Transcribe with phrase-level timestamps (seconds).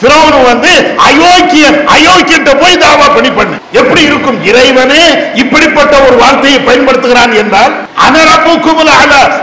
[0.00, 3.56] Brown வந்து அயோக்கியன் அயோக்கியன்ட்ட போய் தாவா பண்ணி பண்ணு.
[3.72, 4.42] எப்படி இருக்கும்?
[4.44, 5.02] இறைவனே
[5.34, 7.72] இப்படிப்பட்ட ஒரு வார்த்தையை பயன்படுத்துகிறான் என்றால்
[8.06, 8.90] அனரப்புக்குமுல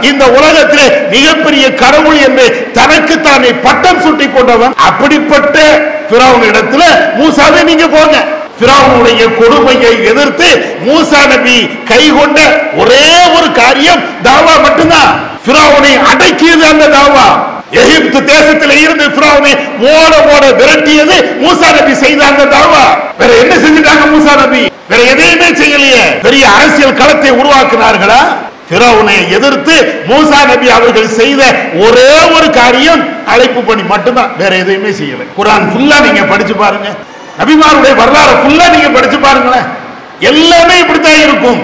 [0.01, 5.57] இந்த உலகத்திலே மிகப்பெரிய கடவுள் என்று தனக்கு தானே பட்டம் சுட்டி கொண்டவன் அப்படிப்பட்ட
[6.09, 6.83] பிரவுன் இடத்துல
[7.17, 8.17] மூசாவே நீங்க போங்க.
[8.59, 10.47] பிராவுடைய கொடுமையை எதிர்த்து
[10.85, 12.39] மூசா நபி கை கொண்ட
[12.75, 13.03] ஒரே
[13.37, 15.11] ஒரு காரியம் தாவா மட்டும்தான்.
[15.47, 17.27] பிராவுனை அடக்கியது அந்த தாவா.
[17.71, 22.83] எகிப்து தேசத்தில் இருந்து பிராவனை ஓட ஓட விரட்டியது மூசா நபி செய்தாங்க தாவா.
[23.17, 24.67] வேற என்ன செஞ்சிட்டாங்க மூசா நபி?
[24.89, 26.21] வேற எதையுமே செய்யலையே.
[26.21, 28.21] பெரிய அரசியல் களத்தை உருவாக்குனார்களா?
[28.69, 31.41] பிறவனை எதிர்த்து மூசா நபி அவர்கள் செய்த
[31.73, 34.31] ஒரே ஒரு காரியம் அழைப்பு பணி மட்டும்தான்.
[34.37, 35.25] வேற எதையுமே செய்யல.
[35.37, 36.87] குரான் ஃபுல்லா நீங்க படிச்சு பாருங்க.
[37.39, 39.67] நபிமாருடைய வரலாறு ஃபுல்லா நீங்க படிச்சு பாருங்களேன்.
[40.19, 41.59] எல்லாமே இப்படித்தான் இருக்கும்.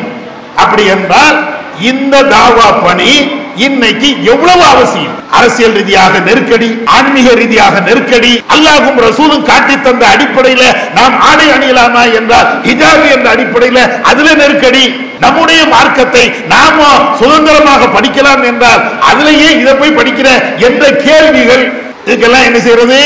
[0.55, 1.47] அப்படி என்றால்
[1.79, 5.17] இந்த தாவா பணி இன்னைக்கு எவ்வளவு அவசியம்?
[5.37, 12.49] அரசியல் ரீதியாக நெருக்கடி ஆன்மீக ரீதியாக நெருக்கடி அல்லாஹும் ரசூலும் காட்டி தந்த அடிப்படையில நாம் ஆடை அணியலாமா என்றால்
[12.67, 13.79] ஹிஜாபு என்ற அடிப்படையில
[14.09, 14.83] அதுல நெருக்கடி.
[15.19, 16.79] நம்முடைய மார்க்கத்தை நாம
[17.19, 20.27] சுதந்திரமாக படிக்கலாம் என்றால் அதுலயே இதை போய் படிக்கிற
[20.67, 21.63] என்ற கேள்விகள்?
[22.05, 22.99] இதுக்கெல்லாம் என்ன செய்யறது?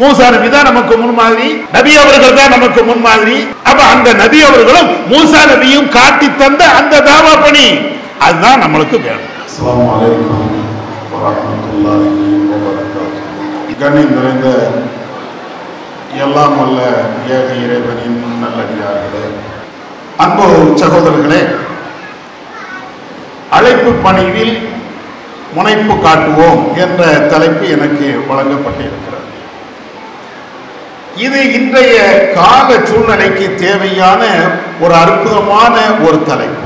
[0.00, 3.38] மூசா நபி தான் நமக்கு முன்மாதிரி நபி அவர்கள் தான் நமக்கு முன்மாதிரி
[3.70, 7.66] அப்ப அந்த நபி அவர்களும் மூசா நபியும் காட்டி தந்த அந்த தாவா பணி.
[8.26, 9.26] அதுதான் நம்மளுக்கு வேணும்.
[9.50, 10.50] அஸ்லாம் வலைக்கம்
[11.12, 14.48] வரமத்துல்லாஹி வபரகாத்து கண்ணியம் நிறைந்த
[16.24, 16.78] எல்லாம் அல்ல
[17.36, 19.24] ஏக இறைவனின் நல்லடியார்களே
[20.24, 20.46] அன்பு
[20.82, 21.40] சகோதரர்களே
[23.58, 24.54] அழைப்பு பணியில்
[25.56, 29.28] முனைப்பு காட்டுவோம் என்ற தலைப்பு எனக்கு வழங்கப்பட்டிருக்கிறது.
[31.26, 31.98] இது இன்றைய
[32.38, 34.22] கால சூழ்நிலைக்கு தேவையான
[34.84, 35.74] ஒரு அற்புதமான
[36.08, 36.59] ஒரு தலைப்பு.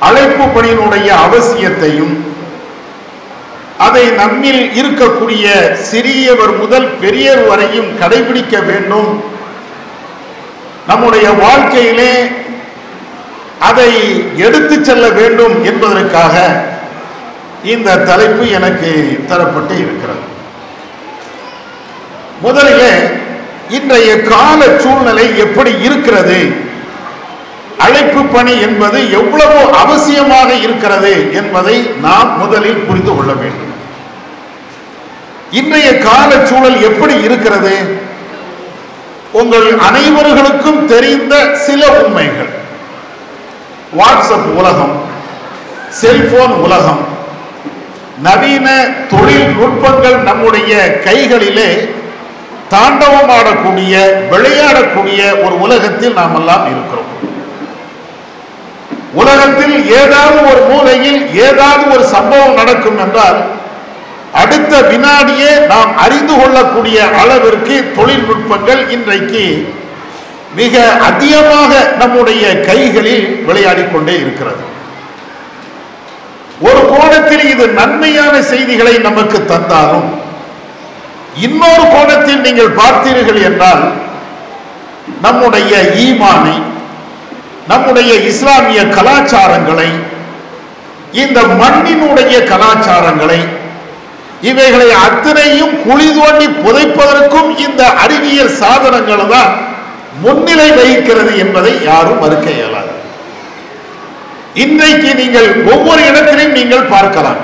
[0.00, 2.14] அழைப்பு பணியினுடைய அவசியத்தையும்
[3.78, 5.44] அதை நம்மில் இருக்கக்கூடிய
[5.90, 9.22] சிறியவர் முதல் பெரியவர் வரையும் கடைபிடிக்க வேண்டும்.
[10.86, 12.12] நம்முடைய வாழ்க்கையிலே
[13.58, 13.90] அதை
[14.36, 16.34] எடுத்து செல்ல வேண்டும் என்பதற்காக
[17.64, 18.90] இந்த தலைப்பு எனக்கு
[19.28, 20.26] தரப்பட்டு இருக்கிறது.
[22.40, 22.94] முதலிலே
[23.68, 26.68] இன்றைய கால சூழ்நிலை எப்படி இருக்கிறது?
[27.82, 31.76] அழைப்பு பணி என்பது எவ்வளவு அவசியமாக இருக்கிறது என்பதை
[32.06, 33.72] நாம் முதலில் புரிந்து கொள்ள வேண்டும்.
[35.50, 37.74] இன்றைய கால சூழல் எப்படி இருக்கிறது?
[39.32, 41.34] உங்கள் அனைவர்களுக்கும் தெரிந்த
[41.66, 42.50] சில உண்மைகள்.
[43.98, 44.94] வாட்ஸ்அப் உலகம்
[46.00, 47.00] செல்போன் உலகம்
[48.22, 48.68] நவீன
[49.10, 51.70] தொழில்நுட்பங்கள் நம்முடைய கைகளிலே
[52.74, 53.94] தாண்டவமாடக்கூடிய
[54.32, 57.08] விளையாடக்கூடிய ஒரு உலகத்தில் நாம் எல்லாம் இருக்கிறோம்.
[59.12, 63.38] உலகத்தில் ஏதாவது ஒரு மூலையில் ஏதாவது ஒரு சம்பவம் நடக்கும் என்றால்
[64.32, 69.44] அடுத்த வினாடியே நாம் அறிந்து கொள்ளக்கூடிய அளவிற்கு தொழில்நுட்பங்கள் இன்றைக்கு
[70.54, 74.62] மிக அதிகமாக நம்முடைய கைகளில் விளையாடி கொண்டே இருக்கிறது.
[76.60, 80.08] ஒரு கோணத்தில் இது நன்மையான செய்திகளை நமக்கு தந்தாலும்
[81.36, 83.84] இன்னொரு கோணத்தில் நீங்கள் பார்த்தீர்கள் என்றால்
[85.20, 86.56] நம்முடைய ஈமானை
[87.70, 89.88] நம்முடைய இஸ்லாமிய கலாச்சாரங்களை
[91.22, 93.40] இந்த மண்ணினுடைய கலாச்சாரங்களை
[94.50, 99.52] இவைகளை அத்தனையும் குழி தோண்டி புதைப்பதற்கும் இந்த அறிவியல் சாதனங்களை தான்
[100.22, 102.92] முன்னிலை வகிக்கிறது என்பதை யாரும் மறுக்க இயலாது.
[104.64, 107.40] இன்றைக்கு நீங்கள் ஒவ்வொரு இடத்திலையும் நீங்கள் பார்க்கலாம்.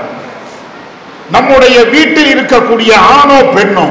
[1.35, 3.87] நம்முடைய வீட்டில் இருக்கக்கூடிய ஆணோ பெண்ணோ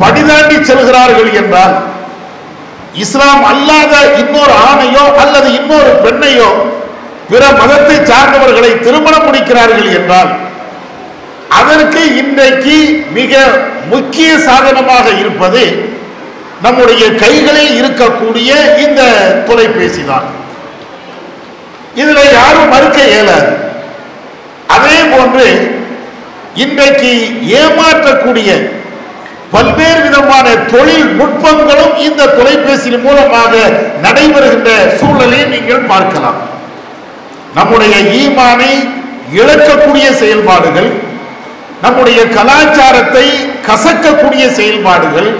[0.00, 1.74] படிதாண்டி செல்கிறார்கள் என்றால்
[2.94, 6.48] இஸ்லாம் அல்லாத இன்னொரு ஆணையோ அல்லது இன்னொரு பெண்ணையோ
[7.28, 10.32] பிற மதத்தை சார்ந்தவர்களை திருமணம் முடிக்கிறார்கள் என்றால்
[11.50, 12.76] அதற்கு இன்றைக்கு
[13.10, 13.32] மிக
[13.86, 15.62] முக்கிய சாதனமாக இருப்பது
[16.60, 19.00] நம்முடைய கைகளில் இருக்கக்கூடிய இந்த
[19.46, 20.26] தொலைபேசி தான்.
[21.94, 23.50] இதில் யாரும் மறுக்க இயலாது.
[24.66, 25.46] அதே போன்று
[26.54, 27.10] இன்றைக்கு
[27.42, 28.50] ஏமாற்றக்கூடிய
[29.52, 33.52] பல்வேறு விதமான தொழில்நுட்பங்களும் இந்த தொலைபேசியின் மூலமாக
[34.04, 34.70] நடைபெறுகின்ற
[35.00, 36.38] சூழலை நீங்கள் பார்க்கலாம்.
[37.58, 38.72] நம்முடைய ஈமானை
[39.40, 40.90] இழக்கக்கூடிய செயல்பாடுகள்
[41.84, 43.26] நம்முடைய கலாச்சாரத்தை
[43.68, 45.30] கசக்கக்கூடிய செயல்பாடுகள்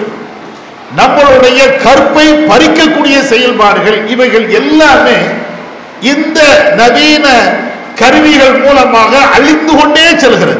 [0.99, 5.19] நம்மளுடைய கற்பை பறிக்கக்கூடிய செயல்பாடுகள் இவைகள் எல்லாமே
[6.13, 6.41] இந்த
[6.81, 7.27] நவீன
[8.01, 10.57] கருவிகள் மூலமாக அழிந்து கொண்டே செல்கிறது.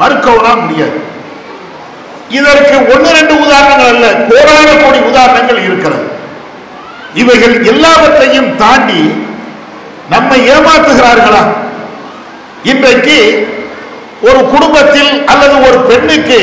[0.00, 0.98] மறுக்கவும் முடியாது.
[2.28, 4.06] இதற்கு ஒன்று ரெண்டு உதாரணங்கள் அல்ல.
[4.30, 6.06] கோடான கோடி உதாரணங்கள் இருக்கிறது.
[7.14, 9.02] இவைகள் எல்லாவற்றையும் தாண்டி
[10.10, 11.42] நம்மை ஏமாற்றுகிறார்களா
[12.62, 13.18] இன்றைக்கு
[14.28, 16.40] ஒரு குடும்பத்தில் அல்லது ஒரு பெண்ணுக்கு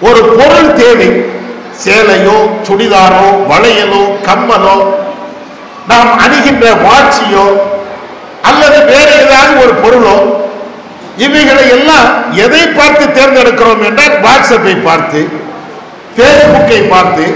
[0.00, 1.08] ஒரு பொருள் தேவை.
[1.84, 4.76] சேலையோ சுடிதாரோ வளையலோ கம்மலோ
[5.88, 7.46] நாம் அணிகின்ற வாட்சியோ
[8.42, 10.16] அல்லது வேறு ஏதாவது ஒரு பொருளோ
[11.18, 15.20] இவைகளை எல்லாம் எதை பார்த்து தேர்ந்தெடுக்கிறோம் என்றால் வாட்ஸ்அப்பை பார்த்து
[16.16, 17.26] பேஸ்புக்கை பார்த்து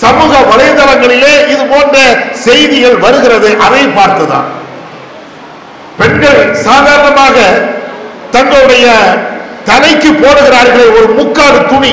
[0.00, 1.96] சமூக வலைதளங்களிலே இது போன்ற
[2.44, 4.48] செய்திகள் வருகிறது அதை பார்த்துதான்.
[5.98, 7.36] பெண்கள் சாதாரணமாக
[8.30, 8.86] தங்களுடைய
[9.64, 11.92] தலைக்கு போடுகிறார்களே ஒரு முக்காடு துணி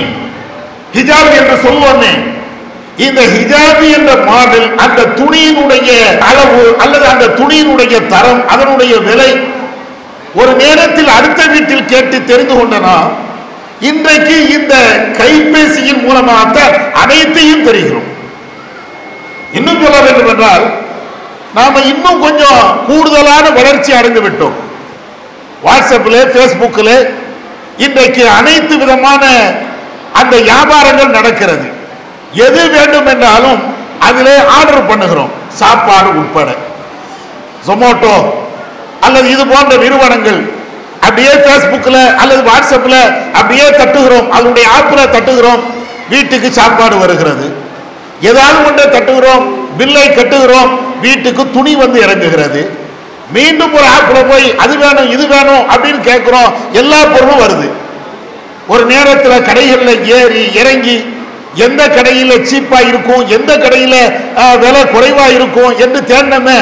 [0.94, 2.14] ஹிஜாபி என்று சொல்லுவோமே
[2.98, 5.90] இந்த ஹிஜாபி என்ற மாடல் அந்த துணியினுடைய
[6.22, 9.32] அளவு அல்லது அந்த துணியினுடைய தரம் அதனுடைய விலை
[10.36, 12.98] ஒரு நேரத்தில் அடுத்த வீட்டில் கேட்டு தெரிந்து கொண்டனா?
[13.80, 14.76] இன்றைக்கு இந்த
[15.18, 18.10] கைபேசியின் மூலமாகத்தான் அனைத்தையும் தெரிகிறோம்.
[19.54, 20.66] இன்னும் சொல்ல வேண்டும் என்றால்
[21.54, 24.56] நாம இன்னும் கொஞ்சம் கூடுதலான வளர்ச்சி அடைந்து விட்டோம்.
[25.66, 27.10] வாட்ஸ்அப்பில் ஃபேஸ்புக்கில்
[27.78, 29.24] இன்றைக்கு அனைத்து விதமான
[30.14, 31.68] அந்த வியாபாரங்கள் நடக்கிறது.
[32.32, 33.60] எது வேண்டும் என்றாலும்
[34.00, 35.32] அதிலே ஆர்டர் பண்ணுகிறோம்.
[35.50, 36.56] சாப்பாடு உட்பட.
[37.68, 38.16] ஜொமோட்டோ
[39.06, 40.42] அல்லது இது போன்ற நிறுவனங்கள்
[41.06, 43.00] அப்படியே ஃபேஸ்புக்கில் அல்லது வாட்ஸ்அப்பில்
[43.40, 45.62] அப்படியே தட்டுகிறோம் அதனுடைய ஆப்பில் தட்டுகிறோம்
[46.14, 47.46] வீட்டுக்கு சாப்பாடு வருகிறது.
[48.30, 49.46] ஏதாவது ஒன்றை தட்டுகிறோம்
[49.80, 50.72] பில்லை கட்டுகிறோம்
[51.06, 52.62] வீட்டுக்கு துணி வந்து இறங்குகிறது.
[53.36, 56.50] மீண்டும் ஒரு ஆப்பில் போய் அது வேணும் இது வேணும் அப்படின்னு கேட்குறோம்
[56.82, 57.68] எல்லா பொருளும் வருது.
[58.74, 60.98] ஒரு நேரத்தில் கடைகளில் ஏறி இறங்கி
[61.66, 64.00] எந்த கடையில் சீப்பாக இருக்கும் எந்த கடையில்
[64.64, 66.60] விலை குறைவாக இருக்கும் என்று தேடினமே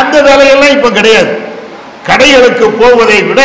[0.00, 1.32] அந்த வேலையெல்லாம் இப்போ கிடையாது.
[2.08, 3.40] கடைகளுக்கு போவதை விட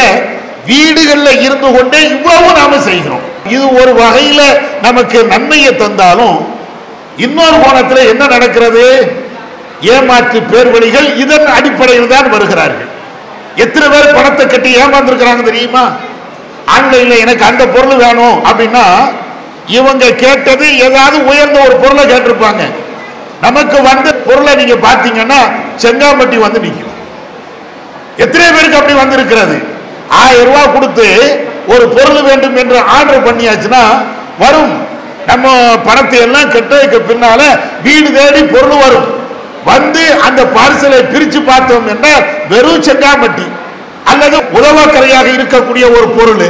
[0.69, 3.25] வீடுகளில் இருந்து கொண்டே இவ்வளவு நாம செய்கிறோம்.
[3.56, 4.42] இது ஒரு வகையில
[4.86, 6.38] நமக்கு நன்மையை தந்தாலும்
[7.25, 8.86] இன்னொரு கோணத்தில் என்ன நடக்கிறது?
[9.94, 12.89] ஏமாற்று பேர்வழிகள் இதன் அடிப்படையில் தான் வருகிறார்கள்.
[13.63, 15.83] எத்தனை பேர் பணத்தை கட்டி ஏமாந்துருக்கிறாங்க தெரியுமா?
[16.75, 18.86] ஆன்லைன்ல எனக்கு அந்த பொருள் வேணும் அப்படின்னா
[19.77, 22.63] இவங்க கேட்டது ஏதாவது உயர்ந்த ஒரு பொருளை கேட்டிருப்பாங்க.
[23.45, 25.39] நமக்கு வந்த பொருளை நீங்க பாத்தீங்கன்னா
[25.83, 26.86] செங்காம்பட்டி வந்து நிற்கும்
[28.23, 29.57] எத்தனை பேருக்கு அப்படி வந்திருக்கிறது.
[30.21, 31.07] ஆயிரம் ரூபாய் கொடுத்து
[31.73, 33.81] ஒரு பொருள் வேண்டும் என்று ஆர்டர் பண்ணியாச்சுன்னா
[34.43, 34.73] வரும்.
[35.29, 35.47] நம்ம
[35.87, 37.41] பணத்தை எல்லாம் கெட்டதுக்கு பின்னால
[37.85, 39.07] வீடு தேடி பொருள் வரும்.
[39.71, 43.45] வந்து அந்த பார்சலை பிரித்து பார்த்தோம் என்றால் வெறும் செங்காம்பட்டி
[44.11, 46.45] அல்லது உதவக்கரையாக இருக்கக்கூடிய ஒரு பொருள்.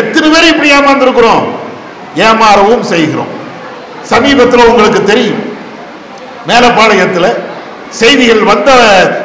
[0.00, 1.46] எத்தனை பேர் இப்படி ஏமாந்துருக்கிறோம்?
[2.26, 3.32] ஏமாறவும் செய்கிறோம்.
[4.12, 5.40] சமீபத்தில் உங்களுக்கு தெரியும்.
[6.48, 7.30] மேலப்பாளையத்தில்
[8.00, 8.70] செய்திகள் வந்த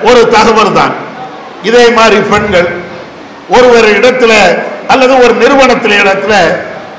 [0.10, 0.94] ஒரு தகவல் தான்
[1.64, 2.70] இதே மாதிரி பெண்கள்
[3.50, 4.34] ஒருவர் இடத்துல
[4.88, 6.34] அல்லது ஒரு நிறுவனத்தில் இடத்துல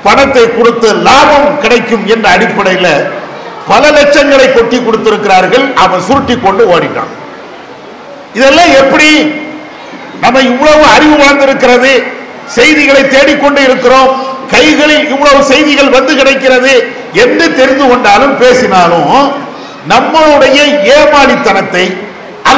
[0.03, 2.93] பணத்தை கொடுத்து லாபம் கிடைக்கும் என்ற அடிப்படையில்
[3.67, 5.73] பல லட்சங்களை கொட்டி கொடுத்திருக்கிறார்கள்.
[5.75, 7.11] அவன் சுருட்டி கொண்டு ஓடிட்டான்.
[8.33, 9.09] இதெல்லாம் எப்படி
[10.19, 11.91] நம்ம இவ்வளவு அறிவு வளர்ந்திருக்கிறது?
[12.55, 14.11] செய்திகளை தேடிக்கொண்டு இருக்கிறோம்.
[14.51, 16.73] கைகளில் இவ்வளவு செய்திகள் வந்து கிடைக்கிறது
[17.13, 19.13] என்று தெரிந்து கொண்டாலும் பேசினாலும்
[19.91, 20.57] நம்மளுடைய
[20.97, 21.85] ஏமாளித்தனத்தை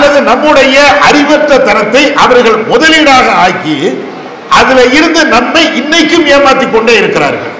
[0.01, 0.75] அல்லது நம்முடைய
[1.07, 3.75] அறிவற்ற தரத்தை அவர்கள் முதலீடாக ஆக்கி
[4.59, 7.53] அதுல இருந்து நம்மை இன்னைக்கும் ஏமாத்தி கொண்டே இருக்கிறார்கள்.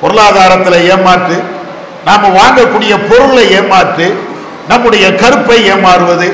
[0.00, 1.36] பொருளாதாரத்தில் ஏமாற்று
[2.08, 4.06] நாம் வாங்கக்கூடிய பொருளை ஏமாற்று
[4.68, 6.28] நம்முடைய கருப்பை ஏமாறுவது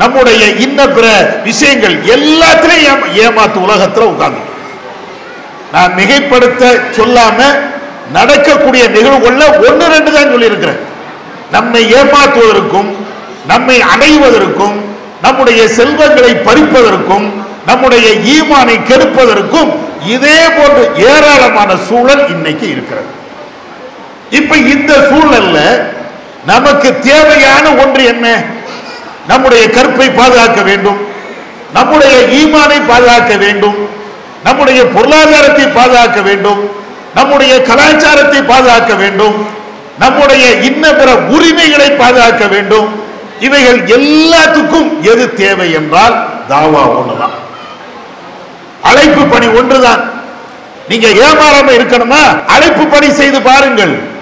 [0.00, 1.06] நம்முடைய இன்ன பிற
[1.44, 4.42] விஷயங்கள் எல்லாத்திலையும் ஏமாத்து உலகத்தில் உட்கார்ந்து.
[5.74, 6.64] நான் மிகைப்படுத்த
[6.98, 7.38] சொல்லாம
[8.16, 10.82] நடக்கக்கூடிய நிகழ்வுகள்ல ஒன்று ரெண்டு தான் சொல்லியிருக்கிறேன்.
[11.54, 12.90] நம்மை ஏமாற்றுவதற்கும்
[13.52, 14.76] நம்மை அடைவதற்கும்
[15.22, 17.26] நம்முடைய செல்வங்களை பறிப்பதற்கும்
[17.66, 19.70] நம்முடைய ஈமானை கெடுப்பதற்கும்
[20.06, 23.10] இதே போன்ற ஏராளமான சூழல் இன்னைக்கு இருக்கிறது.
[24.30, 25.58] இப்ப இந்த சூழல்ல
[26.44, 28.26] நமக்கு தேவையான ஒன்று என்ன?
[29.26, 31.00] நம்முடைய கற்பை பாதுகாக்க வேண்டும்
[31.74, 33.78] நம்முடைய ஈமானை பாதுகாக்க வேண்டும்
[34.44, 36.60] நம்முடைய பொருளாதாரத்தை பாதுகாக்க வேண்டும்
[37.14, 39.36] நம்முடைய கலாச்சாரத்தை பாதுகாக்க வேண்டும்
[39.98, 42.88] நம்முடைய இன்ன பிற உரிமைகளை பாதுகாக்க வேண்டும்
[43.40, 47.34] இவைகள் எல்லாத்துக்கும் எது தேவை என்றால் தாவா ஒண்ணுதான்.
[48.82, 50.14] அழைப்பு பணி ஒன்றுதான்.
[50.88, 52.46] நீங்க ஏமாறாம இருக்கணுமா?
[52.46, 54.14] அழைப்பு பணி செய்து பாருங்கள்.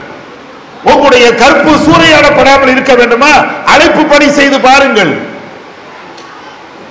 [0.82, 3.30] உங்களுடைய கற்பு சூறையாடப்படாமல் இருக்க வேண்டுமா?
[3.64, 5.32] அழைப்பு பணி செய்து பாருங்கள்.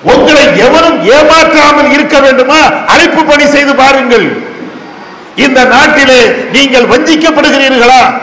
[0.02, 2.60] உங்களை எவரும் ஏமாற்றாமல் இருக்க வேண்டுமா?
[2.88, 4.42] அழைப்பு பணி செய்து பாருங்கள்.
[5.36, 8.14] இந்த நாட்டிலே நீங்கள் வஞ்சிக்கப்படுகிறீர்களா?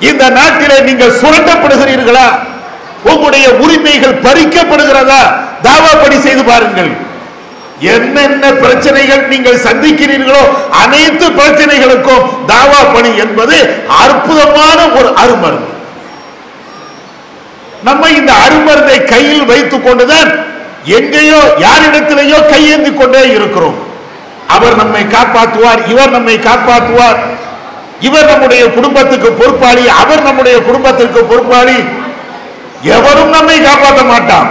[0.00, 2.38] இந்த நாட்டிலே நீங்கள் சுரண்டப்படுகிறீர்களா?
[3.12, 5.22] உங்களுடைய உரிமைகள் பறிக்கப்படுகிறதா?
[5.66, 6.90] தாவா பணி செய்து பாருங்கள்.
[7.94, 10.42] என்னென்ன பிரச்சனைகள் நீங்கள் சந்திக்கிறீர்களோ
[10.82, 13.56] அனைத்து பிரச்சனைகளுக்கும் தாவா பணி என்பது
[14.02, 15.72] அற்புதமான ஒரு அருமருந்து.
[17.88, 20.30] நம்ம இந்த அருமருந்தை கையில் வைத்துக் கொண்டுதான்
[20.98, 23.76] எங்கேயோ யாரிடத்திலேயோ கையேந்தி கொண்டே இருக்கிறோம்.
[24.54, 27.20] அவர் நம்மை காப்பாற்றுவார் இவர் நம்மை காப்பாற்றுவார்.
[28.08, 31.78] இவர் நம்முடைய குடும்பத்துக்கு பொறுப்பாளி அவர் நம்முடைய குடும்பத்திற்கு பொறுப்பாளி.
[32.94, 34.48] எவரும் நம்மை காப்பாற்ற மாட்டான்.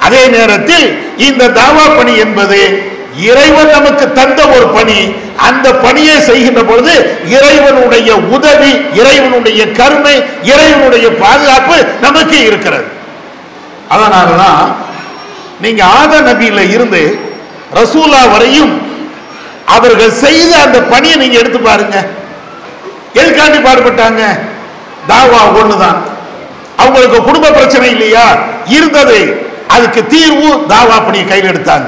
[0.00, 2.58] அதே நேரத்தில் இந்த தாவா பணி என்பது
[3.16, 5.14] இறைவன் நமக்கு தந்த ஒரு பணி.
[5.36, 6.94] அந்த பணியை செய்கின்ற பொழுது
[7.28, 12.84] இறைவனுடைய உதவி இறைவனுடைய கருணை இறைவனுடைய பாதுகாப்பு நமக்கு இருக்கிறது.
[13.90, 14.74] அதனாலதான்
[15.60, 17.18] நீங்க ஆத நபியில இருந்து
[17.74, 18.72] ரசூலா வரையும்
[19.66, 21.96] அவர்கள் செய்த அந்த பணியை நீங்க எடுத்து பாருங்க.
[23.14, 24.22] எதுக்காண்டி பாடுபட்டாங்க?
[25.08, 26.00] தாவா ஒண்ணுதான்.
[26.76, 28.36] அவங்களுக்கு குடும்ப பிரச்சனை இல்லையா?
[28.66, 29.46] இருந்தது.
[29.68, 31.86] அதுக்கு தீர்வு தாவா பணியை கையில் எடுத்தாங்க.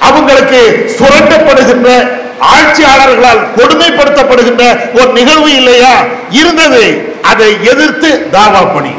[0.00, 4.62] அவங்களுக்கு சுரண்டப்படுகின்ற ஆட்சியாளர்களால் கொடுமைப்படுத்தப்படுகின்ற
[5.00, 6.04] ஒரு நிகழ்வு இல்லையா?
[6.30, 7.14] இருந்தது.
[7.22, 8.90] அதை எதிர்த்து தாவா பணி.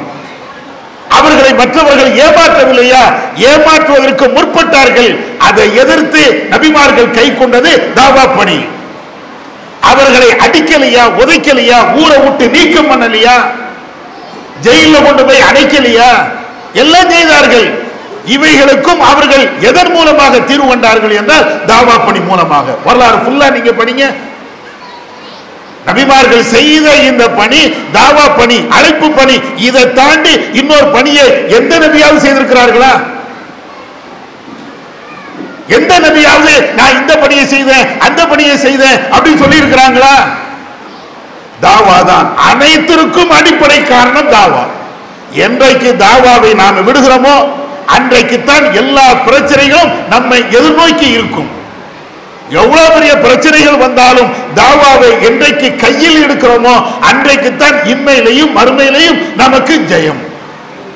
[1.10, 3.02] அவர்களை மற்றவர்கள் ஏமாற்றவில்லையா?
[3.36, 5.26] ஏமாற்றுவதற்கு முற்பட்டார்கள்.
[5.38, 8.66] அதை எதிர்த்து நபிமார்கள் கை கொண்டது தாவா பணி.
[9.82, 11.04] அவர்களை அடிக்கலையா?
[11.18, 13.36] உதைக்கலையா ஊரை விட்டு நீக்கம் பண்ணலையா?
[14.66, 16.10] ஜெயிலில் கொண்டு போய் அடைக்கலையா?
[16.82, 17.68] எல்லாம் செய்தார்கள்.
[18.36, 22.68] இவைகளுக்கும் அவர்கள் எதன் மூலமாக தீர்வு கண்டார்கள் என்றால் தாவா பணி மூலமாக.
[22.86, 24.04] வரலாறு ஃபுல்லா நீங்க படிங்க.
[25.88, 27.62] நபிமார்கள் செய்த இந்த பணி
[27.96, 29.36] தாவா பணி அழைப்பு பணி
[29.68, 31.26] இதை தாண்டி இன்னொரு பணியை
[31.58, 32.94] எந்த நபியாவது செய்திருக்கிறார்களா?
[35.78, 40.16] எந்த நபியாவது நான் இந்த பணியை செய்தேன் அந்த பணியை செய்தேன் அப்படின்னு சொல்லி இருக்கிறாங்களா
[41.66, 44.64] தாவா தான் அனைத்திற்கும் அடிப்படை காரணம் தாவா.
[45.46, 47.36] என்றைக்கு தாவாவை நாம் விடுகிறோமோ
[47.96, 51.50] அன்றைக்குத்தான் எல்லா பிரச்சனைகளும் நம்மை எதிர்நோக்கி இருக்கும்.
[52.50, 56.74] எவ்வளவு பெரிய பிரச்சனைகள் வந்தாலும் தாவாவை என்றைக்கு கையில் எடுக்கிறோமோ
[57.10, 60.22] அன்றைக்குத்தான் இன்மையிலையும் மறுமையிலையும் நமக்கு ஜெயம்.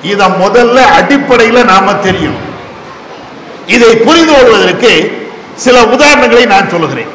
[0.02, 2.38] இத முதல்ல அடிப்படையில் நாம தெரியும்.
[3.68, 4.92] இதை புரிந்து கொள்வதற்கு
[5.56, 7.12] சில உதாரணங்களை நான் சொல்லுகிறேன்.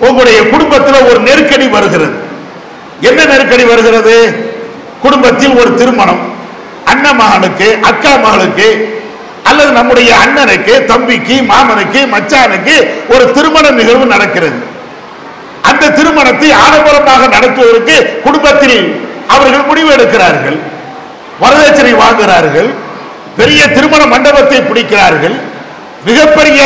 [0.00, 2.16] உங்களுடைய குடும்பத்தில் ஒரு நெருக்கடி வருகிறது.
[3.08, 4.16] என்ன நெருக்கடி வருகிறது?
[5.04, 6.22] குடும்பத்தில் ஒரு திருமணம்.
[6.90, 8.68] அண்ணன் மகனுக்கு அக்கா மகளுக்கு
[9.48, 12.74] அல்லது நம்முடைய அண்ணனுக்கு தம்பிக்கு மாமனுக்கு மச்சானுக்கு
[13.14, 14.58] ஒரு திருமண நிகழ்வு நடக்கிறது.
[15.70, 17.96] அந்த திருமணத்தை ஆடம்பரமாக நடத்துவதற்கு
[18.26, 18.78] குடும்பத்தில்
[19.34, 20.58] அவர்கள் முடிவு எடுக்கிறார்கள்.
[21.42, 22.68] வரதட்சணை வாங்குகிறார்கள்.
[23.38, 25.36] பெரிய திருமண மண்டபத்தை பிடிக்கிறார்கள்.
[26.08, 26.60] மிகப்பெரிய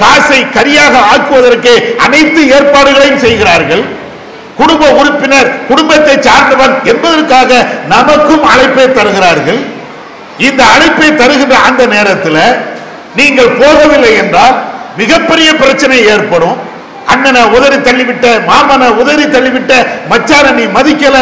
[0.00, 1.72] காசை கரியாக ஆக்குவதற்கு
[2.04, 3.84] அனைத்து ஏற்பாடுகளையும் செய்கிறார்கள்.
[4.56, 9.60] குடும்ப உறுப்பினர் குடும்பத்தை சார்ந்தவன் என்பதற்காக நமக்கும் அழைப்பை தருகிறார்கள்.
[10.38, 12.40] இந்த அழைப்பை தருகின்ற அந்த நேரத்தில்
[13.16, 14.54] நீங்கள் போகவில்லை என்றால்
[14.96, 16.56] மிகப்பெரிய பிரச்சனை ஏற்படும்.
[17.06, 19.72] அண்ணனை உதறி தள்ளிவிட்ட மாமனை உதறி தள்ளிவிட்ட
[20.08, 21.16] மச்சான நீ மதிக்கல.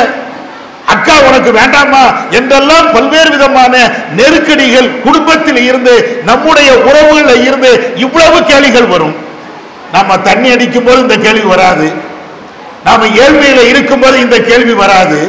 [0.87, 2.13] அக்கா உனக்கு வேண்டாமா?
[2.31, 3.75] என்றெல்லாம் பல்வேறு விதமான
[4.17, 9.15] நெருக்கடிகள் குடும்பத்தில் இருந்து நம்முடைய உறவுகளில் இருந்து இவ்வளவு கேள்விகள் வரும்.
[9.93, 11.93] நம்ம தண்ணி அடிக்கும் போது இந்த கேள்வி வராது.
[12.85, 15.21] நாம ஏழ்மையில இருக்கும்போது இந்த கேள்வி வராது.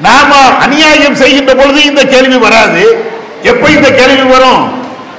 [0.00, 0.34] நாம
[0.64, 2.82] அநியாயம் செய்கின்ற பொழுது இந்த கேள்வி வராது.
[3.42, 4.76] எப்ப இந்த கேள்வி வரும்?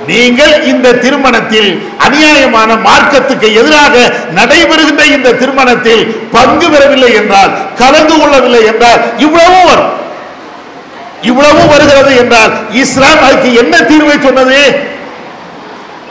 [0.07, 3.95] நீங்கள் இந்த திருமணத்தில் அநியாயமான மார்க்கத்துக்கு எதிராக
[4.35, 9.91] நடைபெறுகின்ற இந்த திருமணத்தில் பங்கு பெறவில்லை என்றால் கலந்து கொள்ளவில்லை என்றால் இவ்வளவும் வரும்.
[11.21, 14.61] இவ்வளவும் வருகிறது என்றால் இஸ்லாம் அதுக்கு என்ன தீர்வை சொன்னது?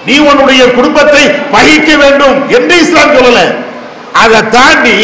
[0.07, 3.41] நீ உன்னுடைய குடும்பத்தை பகிக்க வேண்டும் என்று இஸ்லாம் சொல்லல.
[4.23, 4.97] அதை தாண்டி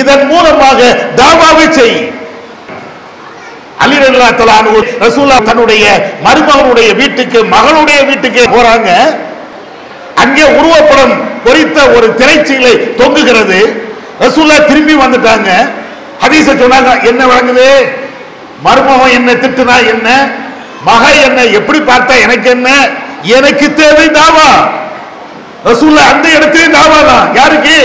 [0.00, 0.80] இதன் மூலமாக
[1.20, 1.96] தாவாவை செய்.
[3.84, 3.96] அலி
[4.40, 4.72] தலானு
[5.04, 5.84] ரசூல்லா தன்னுடைய
[6.26, 8.90] மருமகனுடைய வீட்டுக்கு மகளுடைய வீட்டுக்கு போறாங்க.
[10.22, 13.58] அங்கே உருவப்படம் பொறித்த ஒரு திரைச்சீலை தொங்குகிறது.
[14.24, 15.50] ரசூல்லா திரும்பி வந்துட்டாங்க.
[16.22, 17.68] ஹதீச சொன்னாங்க என்ன வழங்குது?
[18.66, 20.08] மருமகன் என்ன திட்டுனா என்ன?
[20.88, 22.68] மக என்ன எப்படி பார்த்தா எனக்கு என்ன?
[23.38, 24.48] எனக்கு தேவை தாவா.
[25.68, 27.76] ரசூல்லா அந்த இடத்திலே தாவா தான் யாருக்கு?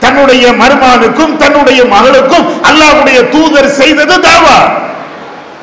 [0.00, 4.58] தன்னுடைய மருமானுக்கும் தன்னுடைய மகளுக்கும் அல்லாவுடைய தூதர் செய்தது தாவா.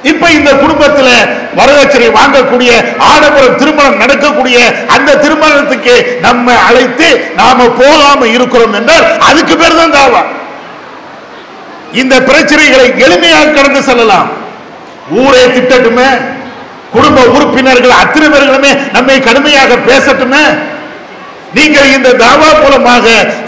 [0.04, 1.10] இப்ப இந்த குடும்பத்துல
[1.56, 2.72] வரதட்சணை வாங்கக்கூடிய
[3.12, 4.58] ஆடம்பர திருமணம் நடக்கக்கூடிய
[4.96, 10.22] அந்த திருமணத்துக்கு நம்ம அழைத்து நாம போகாம இருக்கிறோம் என்றால் அதுக்கு பேர் தான் தாவா.
[11.94, 14.30] இந்த பிரச்சனைகளை எளிமையாக கடந்து செல்லலாம்.
[15.22, 16.10] ஊரே திட்டட்டுமே
[16.92, 20.44] குடும்ப உறுப்பினர்கள் அத்தனை பேர்களுமே நம்மை கடுமையாக பேசட்டுமே
[21.54, 23.06] நீங்கள் இந்த தாவா மூலமாக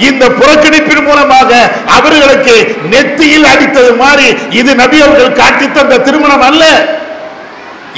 [0.09, 1.51] இந்த புறக்கணிப்பின் மூலமாக
[1.95, 2.55] அவர்களுக்கு
[2.91, 4.27] நெத்தியில் அடித்தது மாதிரி
[4.59, 6.63] இது நபி அவர்கள் காட்டி தந்த திருமணம் அல்ல.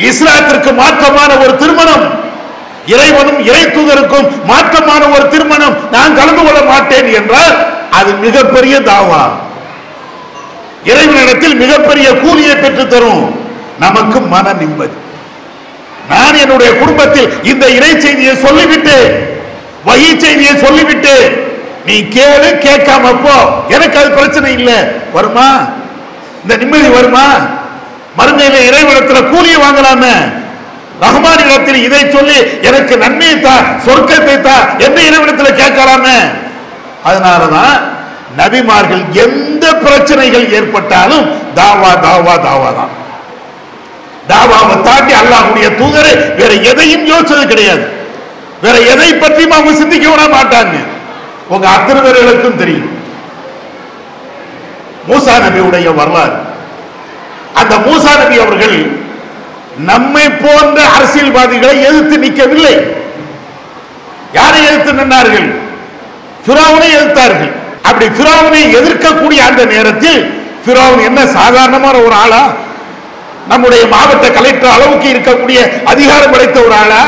[0.09, 2.05] இஸ்லாத்திற்கு மாற்றமான ஒரு திருமணம்.
[2.93, 5.75] இறைவனும் இறை தூதருக்கும் மாற்றமான ஒரு திருமணம்.
[5.91, 7.55] நான் கலந்து கொள்ள மாட்டேன் என்றால்
[7.97, 9.23] அது மிகப்பெரிய தாவா.
[10.83, 13.23] இறைவனிடத்தில் மிகப்பெரிய கூலியை பெற்று தரும்.
[13.79, 14.97] நமக்கு மன நிம்மதி.
[16.11, 18.95] நான் என்னுடைய குடும்பத்தில் இந்த இறை செய்தியை சொல்லிவிட்டு
[19.85, 21.13] வகை செய்தியை சொல்லிவிட்டு
[21.85, 23.65] நீ கேளு கேட்காம போ.
[23.69, 24.77] எனக்கு அது பிரச்சனை இல்லை.
[25.13, 25.67] வருமா?
[26.43, 27.27] இந்த நிம்மதி வருமா?
[28.17, 30.15] மறுமையில இறைவனத்துல கூலிய வாங்கலாமே.
[31.01, 33.53] ரஹ்மானிடத்தில் இதை சொல்லி எனக்கு நன்மையை தா
[33.85, 36.17] சொர்க்கத்தை தா எந்த இறைவனத்தில் கேட்கலாமே.
[37.03, 37.75] அதனாலதான்
[38.37, 42.91] நபிமார்கள் எந்த பிரச்சனைகள் ஏற்பட்டாலும் தாவா தாவா தாவா தான்.
[44.27, 47.98] தாவாவை தாண்டி அல்லாஹுடைய தூதரை வேற எதையும் யோசிச்சது கிடையாது.
[48.63, 50.75] வேற எதை பற்றியும் அவங்க சிந்திக்க விட மாட்டாங்க.
[51.53, 52.89] உங்க அத்தனை பேர்களுக்கும் தெரியும்.
[55.09, 56.35] மூசா நபியுடைய வரலாறு.
[57.59, 58.77] அந்த மூசா நபி அவர்கள்
[59.91, 62.75] நம்மை போன்ற அரசியல்வாதிகளை எதிர்த்து நிற்கவில்லை.
[64.33, 65.47] யாரை எதிர்த்து நின்றார்கள்
[66.47, 67.51] பிராவனை எதிர்த்தார்கள்.
[67.87, 70.19] அப்படி பிராவனை எதிர்க்கக்கூடிய அந்த நேரத்தில்
[70.65, 72.43] பிராவன் என்ன சாதாரணமான ஒரு ஆளா?
[73.47, 77.01] நம்முடைய மாவட்ட கலெக்டர் அளவுக்கு இருக்கக்கூடிய அதிகாரம் படைத்த ஒரு ஆளா?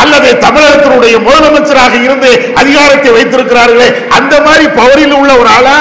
[0.00, 3.88] அல்லது தமிழகத்தினுடைய முதலமைச்சராக இருந்து அதிகாரத்தை வைத்திருக்கிறார்களே
[4.18, 5.78] அந்த மாதிரி பவரில் உள்ள ஒரு ஆளா?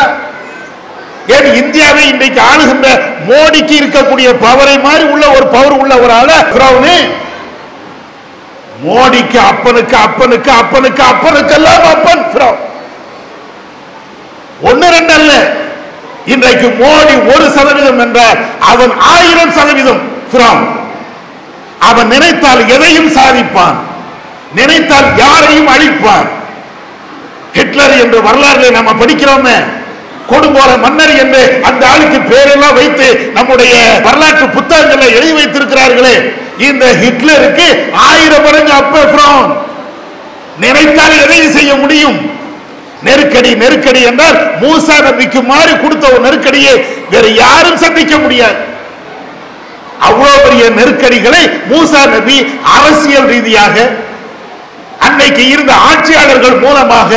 [1.35, 2.89] ஏன் இந்தியாவை இன்றைக்கு ஆளுகின்ற
[3.29, 6.37] மோடிக்கு இருக்கக்கூடிய பவரை மாதிரி உள்ள ஒரு பவர் உள்ள ஒரு ஆளா
[8.83, 12.23] மோடிக்கு அப்பனுக்கு அப்பனுக்கு அப்பனுக்கு அப்பனுக்கு எல்லாம் அப்பன்
[14.67, 15.31] ஒன்னு ரெண்டு அல்ல
[16.25, 18.37] இன்றைக்கு மோடி ஒரு சதவீதம் என்றால்
[18.71, 20.01] அவன் ஆயிரம் சதவீதம்
[21.81, 23.77] அவன் நினைத்தால் எதையும் சாதிப்பான்.
[24.55, 26.27] நினைத்தால் யாரையும் அழிப்பார்.
[27.53, 29.63] ஹிட்லர் என்று வரலாறு நம்ம படிக்கிறோமே.
[30.31, 36.31] கொடுங்கோல மன்னர் என்று அந்த ஆளுக்கு பேரெல்லாம் வைத்து நம்முடைய வரலாற்று புத்தகங்களை எழுதி வைத்திருக்கிறார்களே.
[36.57, 39.05] இந்த ஹிட்லருக்கு ஆயிரம் மடங்கு அப்ப
[40.57, 42.35] நினைத்தால் எதையும் செய்ய முடியும்?
[43.03, 46.85] நெருக்கடி நெருக்கடி என்றால் மூசா நபிக்கு மாறி கொடுத்த ஒரு நெருக்கடியை.
[47.09, 48.55] வேற யாரும் சந்திக்க முடியாது.
[49.99, 53.89] அவ்வளவு பெரிய நெருக்கடிகளை மூசா நபி அரசியல் ரீதியாக
[55.05, 57.09] அன்னைக்கு இருந்த ஆட்சியாளர்கள் மூலமாக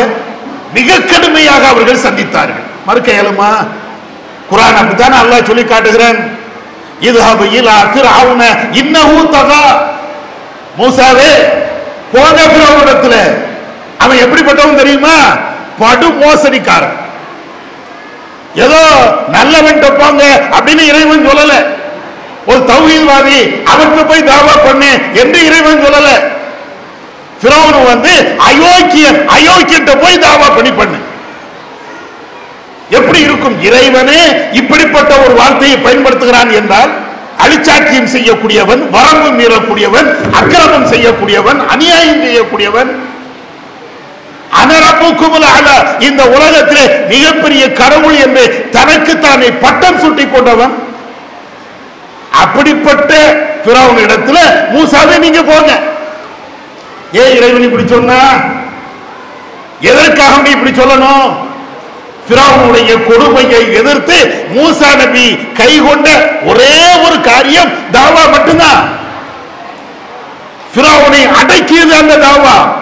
[0.76, 2.64] மிக கடுமையாக அவர்கள் சந்தித்தார்கள்.
[2.86, 3.50] மறுக்க இயலுமா
[4.50, 6.18] குரான் அப்படித்தானே அல்லாஹ் சொல்லி காட்டுகிறேன்.
[7.08, 7.76] இதுஹபு இலா
[8.20, 8.42] ஆவுன
[8.80, 9.62] இன்னவும் தகா
[10.78, 11.32] மூசாவே
[12.12, 13.14] போன ஃபிரௌனிடத்துல
[14.02, 15.14] அவன் எப்படிப்பட்டவன் தெரியுமா?
[15.80, 16.96] படு மோசடிக்காரன்.
[18.64, 18.82] ஏதோ
[19.34, 20.22] நல்லவன் போங்க
[20.56, 21.54] அப்படின்னு இறைவன் சொல்லல.
[22.50, 23.38] ஒரு தௌஹீத்வாதி
[23.72, 24.90] அவருக்கு போய் தாவா பண்ணு
[25.22, 26.10] என்று இறைவன் சொல்லல.
[27.42, 30.98] ஃபிரௌன் வந்து அயோக்கியன் அயோக்கியன்ட்ட போய் தாவா பண்ணி பண்ணு.
[32.88, 33.60] எப்படி இருக்கும்?
[33.62, 34.20] இறைவனே
[34.52, 36.90] இப்படிப்பட்ட ஒரு வார்த்தையை பயன்படுத்துகிறான் என்றால்
[37.38, 42.90] அழிச்சாட்சியம் செய்யக்கூடியவன் வரம்பு மீறக்கூடியவன் அக்கிரமம் செய்யக்கூடியவன் அநியாயம் செய்யக்கூடியவன்.
[46.00, 50.72] இந்த உலகத்திலே மிகப்பெரிய கடவுள் என்று தனக்கு தானே பட்டம் சுட்டி கொண்டவன்.
[52.42, 53.12] அப்படிப்பட்ட
[53.64, 54.38] பிறவன் இடத்துல
[54.70, 55.72] மூசாவே நீங்க போங்க.
[57.12, 58.18] ஏன் இறைவன் இப்படி சொன்னா?
[59.80, 61.48] எதற்காக நீ இப்படி சொல்லணும்?
[62.28, 66.08] பிறவனுடைய கொடுமையை எதிர்த்து மூசா நபி கை கொண்ட
[66.44, 68.98] ஒரே ஒரு காரியம் தாவா மட்டும்தான்.
[70.74, 72.72] பிறவனை அடக்கியது அந்த தாவா.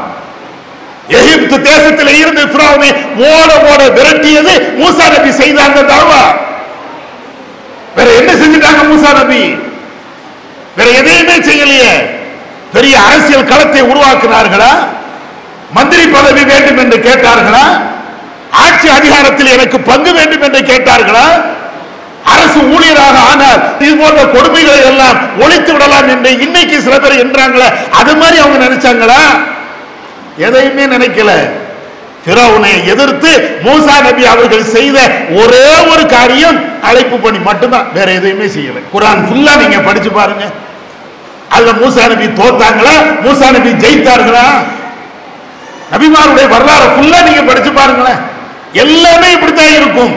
[1.09, 6.37] எகிப்து தேசத்தில் இருந்து பிறவனை ஓட ஓட விரட்டியது மூசா நபி செய்த அந்த தாவா.
[7.97, 9.57] வேற என்ன செஞ்சுட்டாங்க மூசா நபி?
[10.77, 12.18] வேற எதையுமே செய்யலையே.
[12.73, 14.73] பெரிய அரசியல் களத்தை உருவாக்கினார்களா?
[15.77, 17.65] மந்திரி பதவி வேண்டும் என்று கேட்டார்களா?
[18.51, 21.27] ஆட்சி அதிகாரத்தில் எனக்கு பங்கு வேண்டும் என்று கேட்டார்களா?
[22.25, 27.69] அரசு ஊழியராக ஆனால் இது போன்ற கொடுமைகளை எல்லாம் ஒழித்து விடலாம் என்று இன்னைக்கு சில பேர் என்றாங்களே
[28.01, 29.21] அது மாதிரி அவங்க நினைச்சாங்களா?
[30.37, 31.31] எதையுமே நினைக்கல.
[32.25, 33.31] பிறவுனை எதிர்த்து
[33.65, 34.99] மூசா நபி அவர்கள் செய்த
[35.43, 37.87] ஒரே ஒரு காரியம் அழைப்பு பணி மட்டும்தான்.
[37.95, 38.83] வேற எதையுமே செய்யல.
[38.95, 40.45] குரான் ஃபுல்லா நீங்க படிச்சு பாருங்க.
[41.57, 42.95] அல்ல மூசா நபி தோத்தாங்களா?
[43.25, 44.47] மூசா நபி ஜெயித்தார்களா?
[45.93, 48.21] நபிமாருடைய வரலாறு ஃபுல்லா நீங்க படிச்சு பாருங்களேன்.
[48.83, 50.13] எல்லாமே இப்படித்தான் இருக்கும்.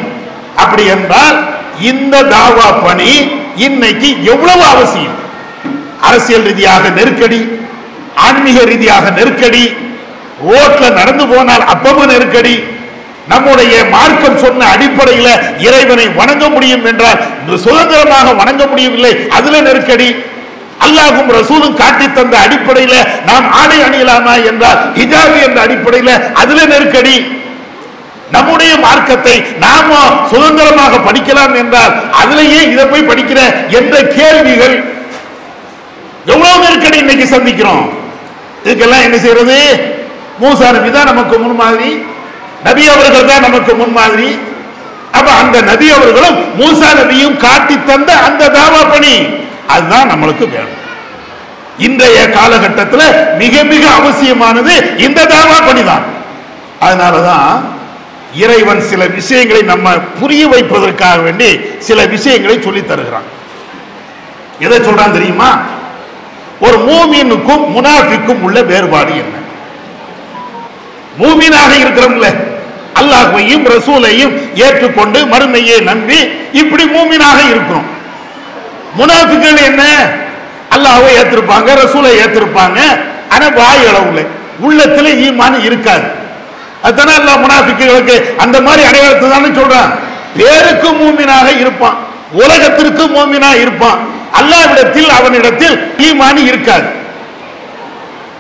[0.63, 1.37] அப்படி என்றால்
[1.91, 3.11] இந்த தாவா பணி
[3.67, 5.17] இன்னைக்கு எவ்வளவு அவசியம்?
[6.07, 7.39] அரசியல் ரீதியாக நெருக்கடி
[8.25, 9.63] ஆன்மீக ரீதியாக நெருக்கடி
[10.47, 12.55] ரோட்ல நடந்து போனால் அப்பவும் நெருக்கடி
[13.31, 15.29] நம்முடைய மார்க்கம் சொன்ன அடிப்படையில
[15.67, 17.19] இறைவனை வணங்க முடியும் என்றால்
[17.65, 20.09] சுதந்திரமாக வணங்க முடியவில்லை அதுல நெருக்கடி.
[20.85, 27.15] அல்லாஹும் ரசூலும் காட்டி தந்த அடிப்படையில நாம் ஆடை அணியலாமா என்றால் ஹிஜாபி என்ற அடிப்படையில அதுல நெருக்கடி.
[28.35, 29.89] நம்முடைய மார்க்கத்தை நாம
[30.31, 33.39] சுதந்திரமாக படிக்கலாம் என்றால் அதுலேயே இதை போய் படிக்கிற
[33.79, 34.75] என்ற கேள்விகள்?
[36.33, 37.83] எவ்வளவு நெருக்கடி இன்னைக்கு சந்திக்கிறோம்?
[38.63, 39.57] இதுக்கெல்லாம் என்ன செய்யறது?
[40.39, 41.91] மூசா நபி தான் நமக்கு முன்மாதிரி.
[42.63, 44.29] நபி அவர்கள் தான் நமக்கு முன்மாதிரி.
[45.17, 49.15] அப்ப அந்த நபி அவர்களும் மூசா நபியும் காட்டி தந்த அந்த தாவா பணி.
[49.67, 50.79] அதுதான் நம்மளுக்கு வேணும்.
[51.77, 56.03] இன்றைய காலகட்டத்தில் மிக மிக அவசியமானது இந்த தாவா பணிதான்.
[56.81, 57.61] அதனாலதான்
[58.35, 63.23] இறைவன் சில விஷயங்களை நம்ம புரிய வைப்பதற்காக வேண்டி சில விஷயங்களை சொல்லி தருகிறான்.
[64.59, 65.57] எதை சொல்றான் தெரியுமா?
[66.59, 69.35] ஒரு மூமினுக்கும் முனாஃபிக்கும் உள்ள வேறுபாடு என்ன?
[71.19, 72.49] மூமினாக இருக்கிறோம்ல
[72.99, 77.99] அல்லாஹையும் ரசூலையும் ஏற்றுக்கொண்டு மறுமையை நம்பி இப்படி மூமினாக இருக்கிறோம்.
[78.99, 79.83] முனாஃபிக்கள் என்ன?
[80.75, 82.79] அல்லாஹ்வை ஏத்திருப்பாங்க ரசூலை ஏத்திருப்பாங்க.
[83.29, 84.27] ஆனா வாய் அளவுல
[84.65, 86.03] உள்ளத்துல ஈமான் இருக்காது.
[86.83, 89.91] அதுதானே அல்லாஹ் முனாஃபிக்குகளுக்கு அந்த மாதிரி அடையாளத்தை தானே சொல்றான்.
[90.37, 91.97] பேருக்கு மூமினாக இருப்பான்.
[92.31, 93.99] உலகத்திற்கு மூமினா இருப்பான்.
[94.39, 96.87] அல்லாவிடத்தில் அவனிடத்தில் ஈமான் இருக்காது.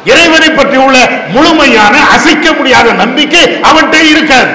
[0.05, 4.51] இறைவனை பற்றி உள்ள முழுமையான அசைக்க முடியாத நம்பிக்கை அவன்கிட்ட இருக்காது.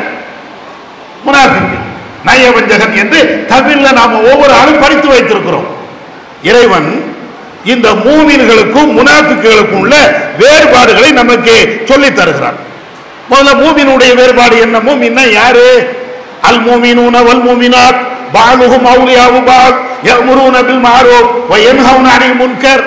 [1.27, 1.79] முனாஃபிக்கு
[2.27, 5.69] நயவஞ்சகன் என்று தமிழ்ல நாம ஒவ்வொரு ஆளும் படித்து வைத்திருக்கிறோம்.
[6.47, 7.15] இறைவன்
[7.65, 12.57] இந்த மூமின்களுக்கும் முனாஃபிக்குகளுக்கும் உள்ள வேறுபாடுகளை நமக்கு சொல்லித் தருகிறான்.
[13.31, 14.79] முதல்ல மூமினுடைய வேறுபாடு என்ன?
[14.79, 15.97] மூமின்னா யாரு?
[16.43, 18.01] அல் மூமினூன வல் மூமினாத்
[18.35, 22.85] பாலுகும் அவுலியாவு பால் யமுரூன பில் மாறோ வ யன்ஹவுன அனில் முன்கர்.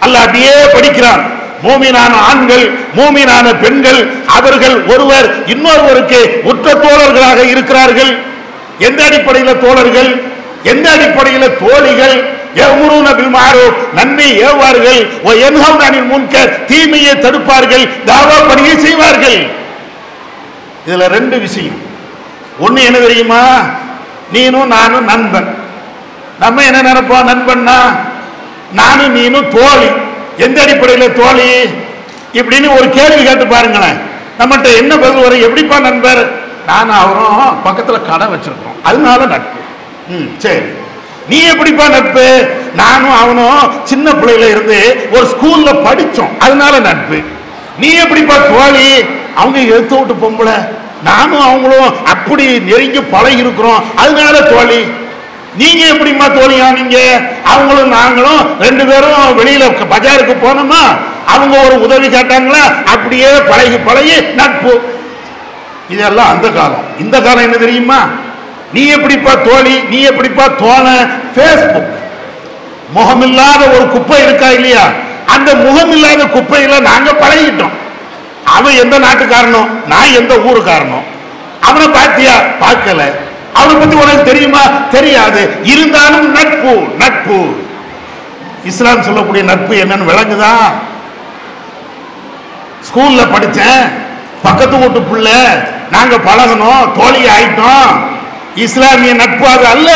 [0.00, 1.30] அல்லாஹ் அப்படியே படிக்கிறான்.
[1.62, 8.18] மூமினான ஆண்கள் மூமினான பெண்கள் அவர்கள் ஒருவர் இன்னொருவருக்கு உற்ற தோழர்களாக இருக்கிறார்கள்.
[8.78, 10.22] எந்த அடிப்படையில் தோழர்கள்?
[10.62, 12.35] எந்த அடிப்படையில் தோழிகள்?
[12.64, 16.64] எமுருன பில் மாரூப் நன்மை ஏவார்கள் வ யன்ஹவுன அனில் முன்கர்.
[16.64, 17.88] தீமையை தடுப்பார்கள்.
[18.06, 19.38] தாவா பணியை செய்வார்கள்.
[20.86, 21.78] இதுல ரெண்டு விஷயம்.
[22.60, 23.40] ஒண்ணு என்ன தெரியுமா?
[24.32, 25.58] நீனும் நானும் நண்பன்.
[26.38, 27.28] நம்ம என்ன நினைப்போம்?
[27.30, 27.78] நண்பன்னா
[28.72, 29.88] நானும் நீனும் தோழி.
[30.36, 31.50] எந்த அடிப்படையில் தோழி?
[32.32, 33.98] இப்படின்னு ஒரு கேள்வி கேட்டு பாருங்களேன்.
[34.38, 35.42] நம்மகிட்ட என்ன பதில் வரும்?
[35.42, 36.30] எப்படிப்பா நண்பர்?
[36.66, 39.60] நானும் அவரும் பக்கத்தில் கடை வச்சிருக்கோம் அதனால நட்பு.
[40.08, 40.62] ம் சரி.
[41.28, 42.48] நீ எப்படிப்பா நட்பு?
[42.74, 46.38] நானும் அவனும் சின்ன பிள்ளையில இருந்து ஒரு ஸ்கூல்ல படிச்சோம்.
[46.38, 47.22] அதனால நட்பு.
[47.78, 50.68] நீ எப்படிப்பா தோழி அவங்க எடுத்து விட்டு பொம்பளை.
[51.02, 54.86] நானும் அவங்களும் அப்படி நெருங்கி பழகி இருக்கிறோம் அதனால தோழி
[55.56, 60.82] நீங்க எப்படிமா தோழியா நீங்க அவங்களும் நாங்களும் ரெண்டு பேரும் வெளியில பஜாருக்கு போனோமா?
[61.26, 62.84] அவங்க ஒரு உதவி கேட்டாங்களா?
[62.84, 64.80] அப்படியே பழகி பழகி நட்பு.
[65.88, 66.84] இதெல்லாம் அந்த காலம்.
[67.00, 68.08] இந்த காலம் என்ன தெரியுமா?
[68.72, 71.08] நீ எப்படிப்பா தோழி நீ எப்படிப்பா தோழ?
[71.36, 71.94] ஃபேஸ்புக்
[72.94, 74.88] முகமில்லாத ஒரு குப்பை இருக்கா இல்லையா?
[75.26, 77.70] அந்த முகமில்லாத குப்பையில நாங்க பழகிட்டோம்.
[78.44, 81.00] அவன் எந்த நாட்டுக்காரனோ நான் எந்த ஊருக்காரனோ
[81.60, 82.32] அவனை பார்த்தியா?
[82.60, 83.14] பார்க்கல.
[83.52, 84.60] அவனை பத்தி உனக்கு தெரியுமா?
[84.90, 85.56] தெரியாது.
[85.64, 87.56] இருந்தாலும் நட்பு நட்பு.
[88.64, 90.54] இஸ்லாம் சொல்லக்கூடிய நட்பு என்னன்னு விளங்குதா?
[92.88, 93.92] ஸ்கூல்ல படிச்சேன்.
[94.42, 95.38] பக்கத்து வீட்டு பிள்ளை.
[95.90, 96.92] நாங்க பழகணும்.
[96.98, 98.14] தோழி ஆயிட்டோம்
[98.56, 99.90] இஸ்லாமிய நட்பு அது அல்ல.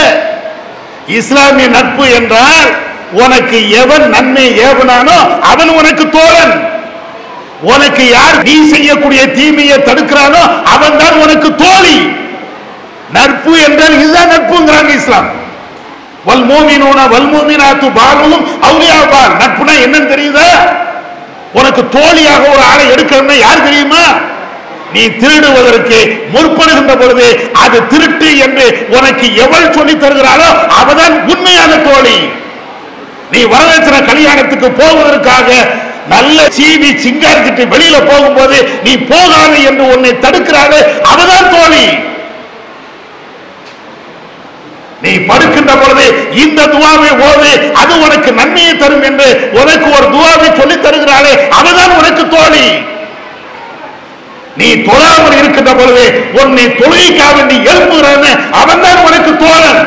[1.06, 2.70] இஸ்லாமிய நட்பு என்றால்
[3.12, 6.68] உனக்கு எவன் நன்மை ஏவனானோ அவன் உனக்கு தோழன்.
[7.62, 12.14] உனக்கு யார் நீ செய்யக்கூடிய தீமையை தடுக்கிறானோ அவன் தான் உனக்கு தோழி.
[13.12, 15.28] நட்பு என்றால் இதுதான் நட்புங்கிறாங்க இஸ்லாம்.
[16.24, 16.44] வல்
[17.14, 20.48] வல்மோமினாத்து பாலும் அவுலியா பால் நட்புனா என்னன்னு தெரியுதா?
[21.52, 24.04] உனக்கு தோழியாக ஒரு ஆளை எடுக்கணும்னா யார் தெரியுமா?
[24.94, 25.98] நீ திருடுவதற்கு
[26.32, 27.26] முற்படுகின்ற பொழுது
[27.62, 30.48] அது திருட்டு என்று உனக்கு எவள் சொல்லி தருகிறாளோ
[30.80, 32.16] அவதான் உண்மையான தோழி.
[33.32, 35.48] நீ வரதட்சணை கல்யாணத்துக்கு போவதற்காக
[36.08, 40.80] நல்ல சீவி சிங்காரிச்சிட்டு வெளியில போகும்போது நீ போகாது என்று உன்னை தடுக்கிறாளே
[41.12, 41.84] அவதான் தோழி.
[45.04, 46.06] நீ படுக்கின்ற பொழுது
[46.42, 49.28] இந்த துவாவை ஓது அது உனக்கு நன்மையை தரும் என்று
[49.60, 52.66] உனக்கு ஒரு துவாவை சொல்லி தருகிறாளே அவதான் உனக்கு தோழி.
[54.60, 56.04] நீ தொழாமல் இருக்கின்ற பொழுது
[56.42, 59.82] உன்னை தொழுகைக்காக நீ எழுப்புகிறான் அவன் தான் உனக்கு தோழன்.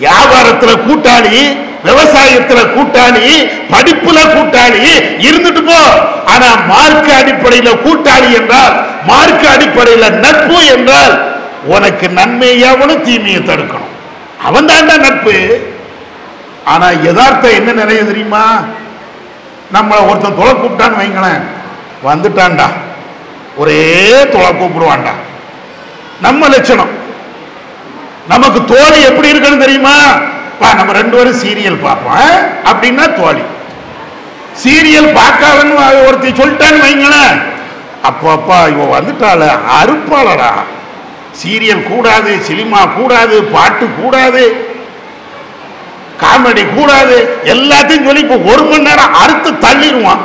[0.00, 1.38] வியாபாரத்துல கூட்டாளி
[1.84, 3.26] விவசாயத்துல கூட்டாளி
[3.70, 4.80] படிப்புல கூட்டாளி
[5.18, 5.78] இருந்துட்டு போ.
[6.24, 11.14] ஆனா மார்க்க அடிப்படையில கூட்டாளி என்றால் மார்க்க அடிப்படையில நட்பு என்றால்
[11.64, 13.92] உனக்கு நன்மையாவனும் தீமையை தடுக்கணும்.
[14.42, 15.36] அவன் தான்டா நட்பு.
[16.64, 18.64] ஆனா யதார்த்தம் என்ன நிறைய தெரியுமா?
[19.70, 21.42] நம்ம ஒருத்தன் தொலை கூப்பிட்டான்னு வைங்களேன்.
[22.04, 22.66] வந்துட்டான்டா.
[23.62, 23.82] ஒரே
[24.32, 25.14] தொலை கூப்பிடுவான்டா.
[26.24, 26.92] நம்ம லட்சணம்.
[28.32, 29.96] நமக்கு தோழி எப்படி இருக்குன்னு தெரியுமா?
[30.78, 32.30] நம்ம ரெண்டு பேரும் சீரியல் பார்ப்போம்
[32.70, 33.42] அப்படின்னா தோழி.
[34.62, 35.74] சீரியல் பார்க்காதன்னு
[36.06, 37.34] ஒருத்தி சொல்லிட்டான்னு வைங்களேன்.
[38.08, 39.42] அப்போ அப்பா இவ வந்துட்டாள
[39.80, 40.52] அறுப்பாளடா.
[41.40, 44.44] சீரியல் கூடாது சினிமா கூடாது பாட்டு கூடாது
[46.22, 47.16] காமெடி கூடாது
[47.54, 50.22] எல்லாத்தையும் சொல்லி இப்போ ஒரு மணி நேரம் அறுத்து தள்ளிடுவான்.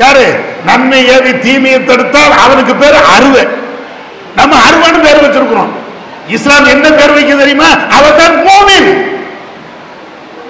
[0.00, 0.44] யாரு?
[0.64, 3.46] நன்மை ஏவி தீமையை தடுத்தால் அவனுக்கு பேர் அருவை
[4.36, 5.70] நம்ம அருவான்னு பேர் வச்சிருக்கிறோம்.
[6.28, 7.68] இஸ்லாம் என்ன பேர் வைக்க தெரியுமா?
[7.90, 9.08] அவர் தான் மூமின்.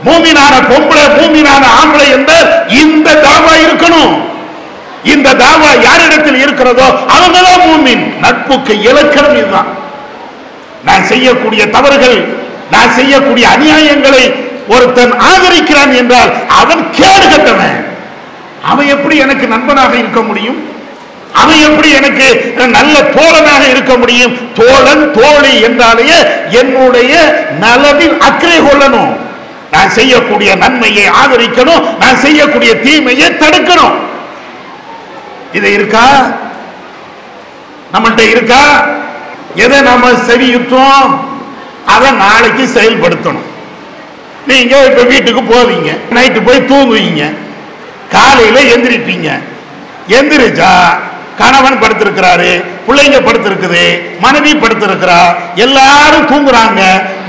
[0.05, 4.23] மூமினான பொம்பளை மூமினான ஆம்பளை என்ற இந்த தாவா இருக்கணும்.
[5.05, 8.19] இந்த தாவா யாரிடத்தில் இருக்கிறதோ அவங்கதான் மூமின்.
[8.21, 9.67] நட்புக்கு இலக்கணம் இதுதான்.
[10.85, 12.25] நான் செய்யக்கூடிய தவறுகள்
[12.71, 14.35] நான் செய்யக்கூடிய அநியாயங்களை
[14.69, 17.89] ஒருத்தன் ஆதரிக்கிறான் என்றால் அவன் கேடு கட்டவன்.
[18.64, 20.68] அவன் எப்படி எனக்கு நண்பனாக இருக்க முடியும்?
[21.33, 24.53] அவன் எப்படி எனக்கு நல்ல தோழனாக இருக்க முடியும்?
[24.53, 29.16] தோழன் தோழி என்றாலேயே என்னுடைய நலனில் அக்கறை கொள்ளணும்.
[29.70, 31.96] நான் செய்யக்கூடிய நன்மையை ஆதரிக்கணும்.
[31.99, 33.92] நான் செய்யக்கூடிய தீமையை தடுக்கணும்.
[35.53, 36.27] இது இருக்கா?
[37.92, 38.85] நம்மள்கிட்ட இருக்கா?
[39.55, 41.18] எதை நாம செவியுற்றோம்
[41.87, 43.49] அதை நாளைக்கு செயல்படுத்தணும்.
[44.46, 45.96] நீங்க இப்ப வீட்டுக்கு போவீங்க.
[46.14, 47.35] நைட்டு போய் தூங்குவீங்க.
[48.14, 49.29] காலையில் எந்திரிப்பீங்க.
[50.18, 50.73] எந்திரிச்சா
[51.40, 52.51] கணவன் படுத்திருக்கிறாரு
[52.87, 53.83] பிள்ளைங்க படுத்திருக்குது
[54.25, 55.18] மனைவி படுத்திருக்கிறா
[55.64, 56.81] எல்லாரும் தூங்குறாங்க.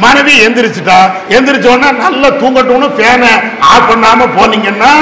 [0.05, 0.97] மனைவி எந்திரிச்சிட்டா
[1.35, 3.31] எந்திரிச்சோன்னா நல்லா தூங்கட்டும்னு ஃபேனை
[3.71, 4.93] ஆஃப் பண்ணாம போனீங்கன்னா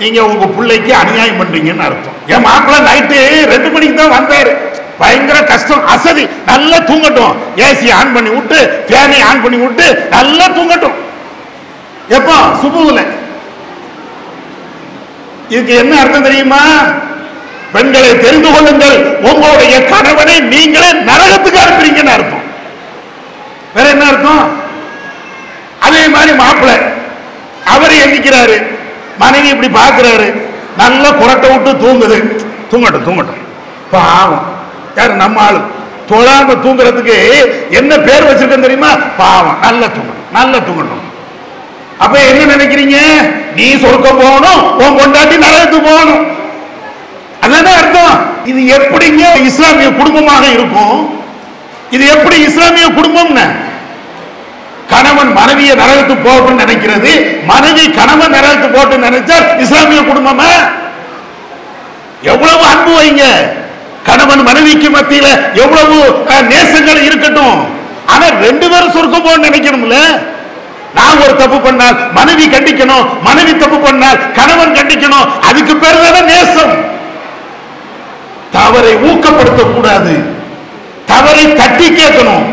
[0.00, 2.16] நீங்க உங்க பிள்ளைக்கு அநியாயம் பண்றீங்கன்னு அர்த்தம்.
[2.32, 3.18] என் மாப்பிள்ள நைட்டு
[3.52, 4.52] ரெண்டு மணிக்கு தான் வந்தாரு.
[5.00, 6.24] பயங்கர கஷ்டம் அசதி.
[6.50, 7.36] நல்லா தூங்கட்டும்.
[7.66, 9.86] ஏசி ஆன் பண்ணி விட்டு ஃபேனை ஆன் பண்ணி விட்டு
[10.16, 10.96] நல்லா தூங்கட்டும்.
[12.18, 13.04] எப்போ சுபுவில்.
[15.48, 16.60] இதுக்கு என்ன அர்த்தம் தெரியுமா?
[17.72, 18.98] பெண்களை தெரிந்து கொள்ளுங்கள்.
[19.30, 22.44] உங்களுடைய கணவனை நீங்களே நரகத்துக்கு அனுப்புறீங்கன்னு அர்த்தம்.
[23.74, 24.62] வேற என்ன அர்த்தம்?
[25.80, 26.72] அதே மாதிரி மாப்பிள்ள
[27.74, 28.56] அவர் எண்ணிக்கிறாரு
[29.18, 30.28] மனைவி இப்படி பாக்குறாரு.
[30.76, 32.18] நல்லா குரட்டை விட்டு தூங்குது.
[32.70, 33.42] தூங்கட்டும் தூங்கட்டும்.
[33.90, 34.44] பாவம்.
[34.96, 35.60] யார் நம்ம ஆளு?
[36.10, 37.16] தொழாம தூங்குறதுக்கு
[37.70, 38.90] என்ன பேர் வச்சிருக்கேன் தெரியுமா?
[39.16, 39.58] பாவம்.
[39.60, 41.02] நல்லா தூங்கணும் நல்லா தூங்கணும்
[42.02, 42.98] அப்ப என்ன நினைக்கிறீங்க?
[43.56, 46.22] நீ சொர்க்க போகணும் உன் கொண்டாட்டி நரகத்துக்கு போகணும்.
[47.44, 48.14] அதானே அர்த்தம்.
[48.50, 50.96] இது எப்படிங்க இஸ்லாமிய குடும்பமாக இருக்கும்?
[51.90, 53.46] இது எப்படி இஸ்லாமிய குடும்பம்னு?
[54.92, 57.12] கணவன் மனைவியை நரகத்துக்கு போகணும்னு நினைக்கிறது.
[57.52, 60.50] மனைவி கணவன் நரகத்துக்கு போட்டு நினைச்சா இஸ்லாமிய குடும்பமா?
[62.32, 63.24] எவ்வளவு அன்பு வைங்க.
[64.08, 65.96] கணவன் மனைவிக்கு மத்தியில எவ்வளவு
[66.52, 67.58] நேசங்கள் இருக்கட்டும்.
[68.06, 69.98] ஆனா ரெண்டு பேரும் சொர்க்கம் போகணும்னு நினைக்கணும்ல?
[70.94, 76.74] நான் ஒரு தப்பு பண்ணால் மனைவி கண்டிக்கணும் மனைவி தப்பு பண்ணால் கணவன் கண்டிக்கணும் அதுக்கு பேர் தானே நேசம்.
[78.52, 80.14] தவறை ஊக்கப்படுத்த கூடாது
[81.06, 82.44] தவறை தட்டி கேட்கணும்.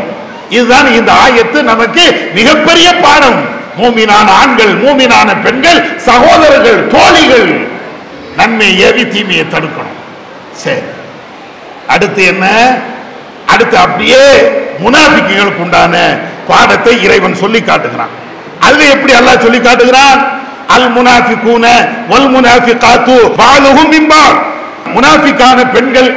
[0.48, 3.60] இதுதான் இந்த ஆயத்து நமக்கு மிகப்பெரிய பாடம்.
[3.78, 7.66] மூமினான ஆண்கள் மூமினான பெண்கள் சகோதரர்கள் தோழிகள்
[8.36, 9.98] நன்மை ஏவி தீமையை தடுக்கணும்.
[10.54, 10.82] சரி.
[11.86, 12.74] அடுத்து என்ன?
[13.46, 14.20] அடுத்து அப்படியே
[14.84, 18.20] முனாபிக்குகளுக்கு உண்டான பாடத்தை இறைவன் சொல்லி காட்டுகிறான்.
[18.68, 20.20] அது எப்படி அல்லாஹ் சொல்லி காட்டுகிறான்?
[20.74, 21.64] அல் முனாஃபிகூன
[22.10, 24.36] வல் முனாஃபிகாத்து பாலுஹும் மின்பால்
[24.94, 26.10] முனாஃபிக்கான பெண்கள்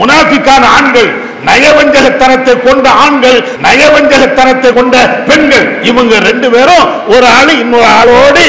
[0.00, 1.10] முனாஃபிக்கான ஆண்கள்
[1.48, 4.96] நயவஞ்சகத்தனத்தை கொண்ட ஆண்கள் நயவஞ்சகத்தனத்தை கொண்ட
[5.28, 5.64] பெண்கள்.
[5.90, 6.84] இவங்க ரெண்டு பேரும்
[7.14, 8.44] ஒரு ஆளு இன்னொரு ஆளோடு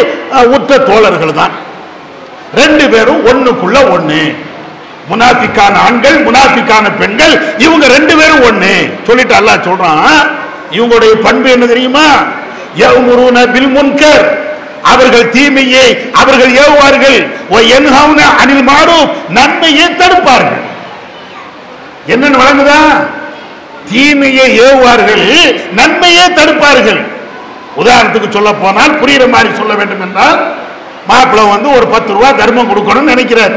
[0.55, 1.53] உற்ற தோழர்கள் தான்.
[2.61, 4.21] ரெண்டு பேரும் ஒண்ணுக்குள்ள ஒண்ணு.
[5.09, 7.33] முனாஃபிக்கான ஆண்கள் முனாஃபிக்கான பெண்கள்
[7.65, 8.73] இவங்க ரெண்டு பேரும் ஒண்ணு.
[9.07, 10.05] சொல்லிட்டு அல்லாஹ் சொல்றான்
[10.77, 12.07] இவங்களுடைய பண்பு என்ன தெரியுமா?
[14.91, 15.85] அவர்கள் தீமையை
[16.21, 17.19] அவர்கள் ஏவுவார்கள்.
[17.55, 20.63] ஒ யன்ஹவுன அனில் மாறும் நன்மையை தடுப்பார்கள்.
[22.13, 22.79] என்னன்னு வழங்குதா?
[23.91, 25.25] தீமையை ஏவுவார்கள்
[25.71, 27.01] நன்மையை தடுப்பார்கள்.
[27.81, 30.41] உதாரணத்துக்கு சொல்ல போனால் புரியுற மாதிரி சொல்ல வேண்டும் என்றால்
[31.09, 33.55] மாப்பிள்ள வந்து ஒரு பத்து ரூபா தர்மம் கொடுக்கணும்னு நினைக்கிறார்.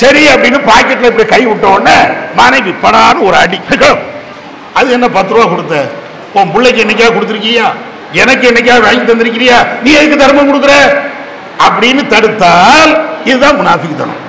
[0.00, 1.98] சரி அப்படின்னு பாக்கெட்ல இப்படி கை விட்ட உடனே
[2.34, 3.60] மனைவி படான்னு ஒரு அடி.
[4.74, 5.76] அது என்ன பத்து ரூபா கொடுத்த?
[6.34, 7.66] உன் பிள்ளைக்கு என்னைக்கா கொடுத்துருக்கியா?
[8.12, 9.66] எனக்கு என்னைக்கா வாங்கி தந்திருக்கிறியா?
[9.82, 10.74] நீ எதுக்கு தர்மம் கொடுக்குற?
[11.66, 12.92] அப்படின்னு தடுத்தால்
[13.24, 14.20] இதுதான் முனாஃபிக்குத்தனம்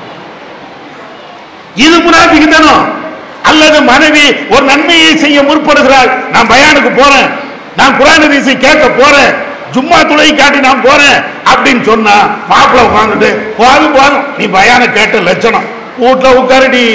[1.75, 2.83] இது முனாஃபிக்குத்தனம்
[3.43, 6.09] அல்லது மனைவி ஒரு நன்மையை செய்ய முற்படுகிறாள்.
[6.31, 7.29] நான் பயானுக்கு போறேன்.
[7.75, 9.31] நான் குரான் ரீசை கேட்க போறேன்.
[9.73, 11.17] ஜும்மா துளை காட்டி நான் போறேன்
[11.51, 12.15] அப்படின்னு சொன்னா
[12.49, 15.67] மாப்பிள்ள உட்காந்துட்டு போதும் போதும் நீ பயான கேட்ட லட்சணம்.
[15.97, 16.85] வீட்டில் உட்காரடி.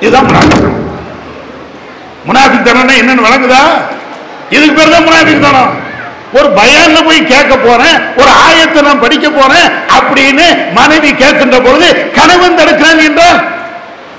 [0.00, 0.76] இதுதான் முனாஃபிக்
[2.28, 3.62] முனாஃபிக்தனம் என்னன்னு வழங்குதா?
[4.50, 5.72] இதுக்கு பேர் தான் முனாஃபிக்தனம்
[6.32, 12.58] ஒரு பயான்ல போய் கேட்க போறேன் ஒரு ஆயத்தை நான் படிக்க போறேன் அப்படின்னு மனைவி கேட்கின்ற பொழுது கணவன்
[12.58, 13.38] தடுக்கிறான் என்றால்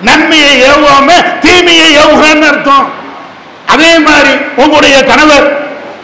[0.01, 1.07] நன்மையை ஏவுவாம
[1.39, 2.85] தீமையை ஏவுகான்னு அர்த்தம்.
[3.67, 4.31] அதே மாதிரி
[4.63, 5.47] உங்களுடைய கணவர்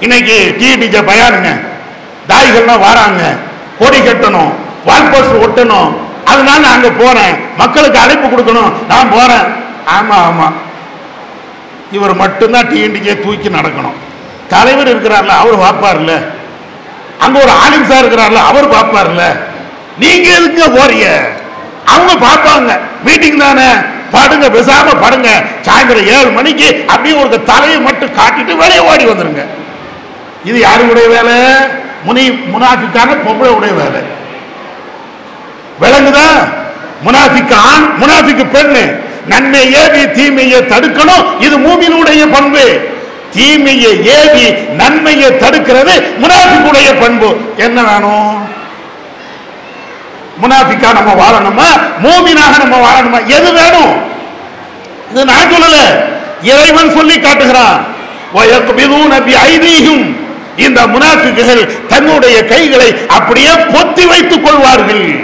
[0.01, 1.51] இன்னைக்கு டிடிஜ பயானுங்க
[2.27, 3.21] தாய்கள்லாம் வராங்க
[3.79, 4.51] கொடி கட்டணும்
[4.85, 5.89] வால்போஸ்ட் ஒட்டணும்
[6.27, 9.45] அதனால நான் அங்க போறேன் மக்களுக்கு அழைப்பு கொடுக்கணும் நான் போறேன்.
[9.87, 10.47] ஆமா ஆமா.
[11.91, 13.97] இவர் மட்டும்தான் டிஎன்டிஜே தூக்கி நடக்கணும்.
[14.49, 16.25] தலைவர் இருக்கிறார்ல அவர் பார்ப்பார்ல.
[17.19, 19.39] அங்க ஒரு ஆலிம் சார் இருக்கிறார்ல அவர் பார்ப்பார்ல.
[19.99, 21.19] நீங்க எதுக்கு போறீங்க?
[21.85, 22.79] அவங்க பார்ப்பாங்க.
[23.03, 23.67] மீட்டிங் தானே?
[24.11, 25.43] படுங்க பேசாம படுங்க.
[25.61, 29.45] சாயந்தரம் ஏழு மணிக்கு அப்படியே ஒரு தலையை மட்டும் காட்டிட்டு வெளியே ஓடி வந்துருங்க.
[30.43, 31.33] இது யாருடைய வேலை?
[32.03, 34.01] முனி முனாஃபிக்கான பொம்பளை உடைய வேலை.
[35.81, 36.27] விளங்குதா
[37.05, 39.03] முனாஃபிக்கு ஆண் முனாஃபிக்கு பெண்ணு.
[39.27, 41.41] நன்மையே தீமையை தடுக்கணும்.
[41.41, 42.93] இது மூமியினுடைய பண்பு.
[43.33, 47.37] தீமையை ஏவி நன்மையை தடுக்கிறது முனாஃபிக்குடைய பண்பு.
[47.57, 48.47] என்ன வேணும்?
[50.41, 51.81] முனாஃபிக்கா நம்ம வாழணுமா?
[52.03, 53.25] மூமினாக நம்ம வாழணுமா?
[53.25, 54.01] எது வேணும்?
[55.11, 56.03] இது நான் சொல்லல.
[56.41, 57.93] இறைவன் சொல்லி காட்டுகிறான்.
[60.57, 65.23] இந்த முனாஃபிக்குகள் தன்னுடைய கைகளை அப்படியே பொத்தி வைத்துக் கொள்வார்கள்.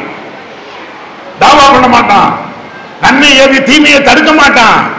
[1.39, 2.39] தாவா பண்ண மாட்டான்.
[3.01, 4.90] நன்மை ஏவி தீமையை தடுக்க மாட்டான்.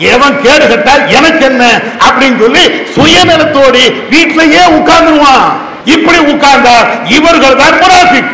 [0.00, 1.80] எவன் கேடு கட்டால் எனக்கு என்ன?
[2.08, 2.64] அப்படின்னு சொல்லி
[2.96, 5.52] சுயநலத்தோடு வீட்டிலேயே உட்கார்ந்துருவான்.
[5.84, 8.30] இப்படி உட்கார்ந்தார் இவர்கள் தான் முனாஃபிக்.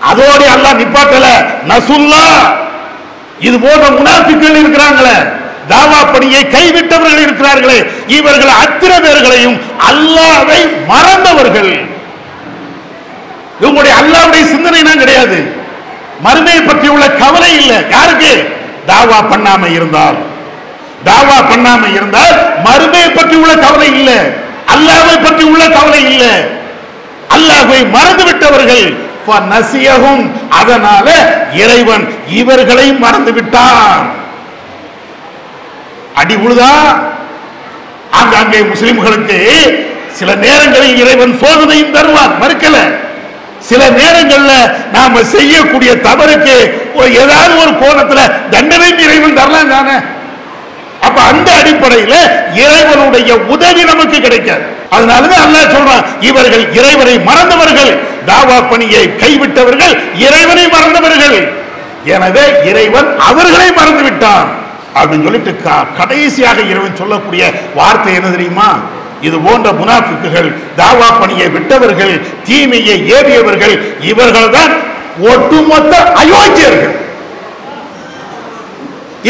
[0.00, 1.26] அதோடு அல்லாஹ் நிப்பாட்டல
[1.66, 2.24] நசுல்லா.
[3.40, 5.16] இது போன்ற முனாஃபிக்கள் இருக்கிறாங்களே.
[5.68, 7.86] தாவா பணியை கைவிட்டவர்கள் இருக்கிறார்களே.
[8.06, 11.88] இவர்கள் அத்தனை பேர்களையும் அல்லாவை மறந்தவர்கள்.
[13.60, 15.54] இவங்களுடைய அல்லாவுடைய சிந்தனை தான் கிடையாது.
[16.24, 17.76] மறுமையை பற்றி உள்ள கவலை இல்லை.
[17.90, 18.58] யாருக்கு?
[18.86, 20.34] தாவா பண்ணாம இருந்தால்.
[21.06, 24.18] தாவா பண்ணாம இருந்தால் மறுமையை பற்றி உள்ள கவலை இல்லை.
[24.74, 26.34] அல்லாவை பற்றி உள்ள கவலை இல்லை.
[27.34, 29.04] அல்லாஹை மறந்து விட்டவர்கள்
[29.50, 31.06] நசியகும் அதனால
[31.52, 34.04] இறைவன் இவர்களை மறந்து விட்டான்
[36.14, 36.72] அடி உழுதா?
[38.10, 39.38] ஆங்காங்கே முஸ்லிம்களுக்கு
[40.12, 42.34] சில நேரங்களில் இறைவன் சோதனையும் தருவான்.
[42.40, 42.76] மறுக்கல.
[43.60, 44.52] சில நேரங்கள்ல
[44.92, 46.56] நாம செய்யக்கூடிய தவறுக்கு
[47.22, 49.96] ஏதாவது ஒரு கோணத்துல தண்டனையும் இறைவன் தரலாம் தானே?
[51.06, 52.14] அப்ப அந்த அடிப்படையில
[52.62, 54.64] இறைவனுடைய உதவி நமக்கு கிடைக்காது.
[54.96, 57.92] அதனாலதான் அல்லாஹ் சொல்றான் இவர்கள் இறைவனை மறந்தவர்கள்
[58.30, 59.94] தாவா பணியை கைவிட்டவர்கள்
[60.26, 61.38] இறைவனை மறந்தவர்கள்.
[62.14, 64.48] எனவே இறைவன் அவர்களை மறந்து விட்டான்
[64.98, 65.52] அப்படின்னு சொல்லிட்டு
[65.98, 67.42] கடைசியாக இறைவன் சொல்லக்கூடிய
[67.78, 68.68] வார்த்தை என்ன தெரியுமா?
[69.26, 70.48] இது போன்ற முனாஃபிக்குகள்
[70.80, 72.14] தாவா பணியை விட்டவர்கள்
[72.48, 73.74] தீமையை ஏவியவர்கள்
[74.10, 74.72] இவர்கள்தான்
[75.32, 76.94] ஒட்டுமொத்த அயோக்கியர்கள்.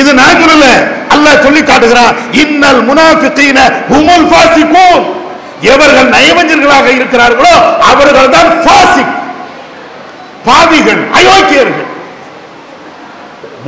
[0.01, 0.67] இது நான் சொல்லல.
[1.17, 3.59] அல்லாஹ் சொல்லி காட்டுகிறான் இன்னல் முனாஃபிகீன
[3.93, 5.05] ஹுமுல் ஃபாசிகூன்.
[5.73, 7.55] எவர்கள் நயவஞ்சர்களாக இருக்கிறார்களோ
[7.91, 9.15] அவர்கள் தான் ஃபாசிக்
[10.49, 11.89] பாவிகள் அயோக்கியர்கள்.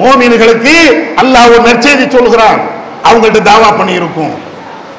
[0.01, 0.75] மோமின்களுக்கு
[1.23, 2.61] அல்லாஹ் ஒரு நற்செய்தி சொல்கிறான்
[3.09, 4.35] அவங்கள்ட்ட தாவா பண்ணி இருக்கும்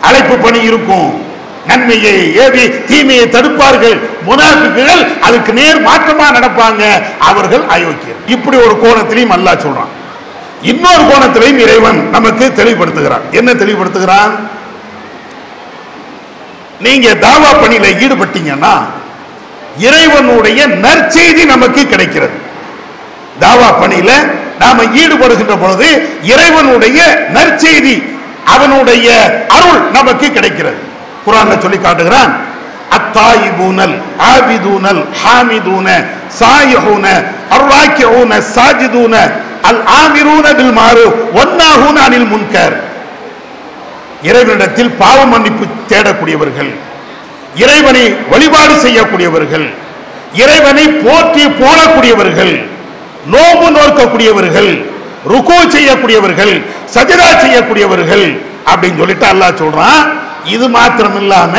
[0.07, 1.09] அழைப்பு பணி இருக்கும்.
[1.69, 3.97] நன்மையை ஏவி தீமையை தடுப்பார்கள்.
[4.27, 6.83] முனாஃபிக்குகள் அதுக்கு நேர் மாற்றமா நடப்பாங்க.
[7.29, 8.19] அவர்கள் அயோக்கியர்.
[8.35, 9.91] இப்படி ஒரு கோணத்திலையும் அல்லாஹ் சொல்றான்.
[10.62, 13.26] இன்னொரு கோணத்திலையும் இறைவன் நமக்கு தெளிவுபடுத்துகிறான்.
[13.32, 14.32] என்ன தெளிவுபடுத்துகிறான்?
[16.80, 18.74] நீங்க தாவா பணியில ஈடுபட்டீங்கன்னா
[19.78, 22.38] இறைவனுடைய நற்செய்தி நமக்கு கிடைக்கிறது.
[23.39, 24.12] தாவா பணியில
[24.60, 25.88] நாம ஈடுபடுகின்ற பொழுது
[26.24, 27.00] இறைவனுடைய
[27.38, 27.95] நற்செய்தி
[28.45, 29.08] அவனுடைய
[29.58, 30.78] அருள் நமக்கு கிடைக்கிறது.
[31.26, 32.32] குரான் சொல்லி காட்டுகிறான்
[32.98, 33.95] அத்தாயிபூனல்
[34.34, 35.88] ஆபிதூனல் ஹாமிதூன
[36.39, 37.06] சாயிஹூன
[37.56, 39.15] அர்ராக்கியூன சாஜிதூன
[39.67, 41.06] அல் ஆமிரூன பில் மாறு
[41.41, 42.76] ஒன்னாகூன அனில் முன்கர்.
[44.30, 46.72] இறைவனிடத்தில் பாவ மன்னிப்பு தேடக்கூடியவர்கள்
[47.56, 49.67] இறைவனை வழிபாடு செய்யக்கூடியவர்கள்
[50.41, 52.54] இறைவனை போற்றி போடக்கூடியவர்கள்
[53.26, 54.72] நோம்பு நோக்கக்கூடியவர்கள்
[55.26, 56.54] ருகோ செய்யக்கூடியவர்கள்
[56.93, 58.26] சஜிதா செய்யக்கூடியவர்கள்
[58.65, 60.02] அப்படின்னு சொல்லிட்டு அல்லாஹ் சொல்றான்.
[60.48, 61.54] இது மாத்திரம் இல்லாம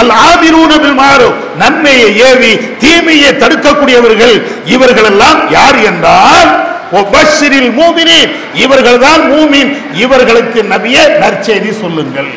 [0.00, 2.50] அல் ஆபிரூன மாறும் நன்மையை ஏவி
[2.82, 4.34] தீமையை தடுக்கக்கூடியவர்கள்
[4.66, 6.50] இவர்கள் எல்லாம் யார் என்றால்
[8.62, 9.70] இவர்கள் தான் மூமின்.
[10.04, 12.30] இவர்களுக்கு நபிய நற்செய்தி சொல்லுங்கள்.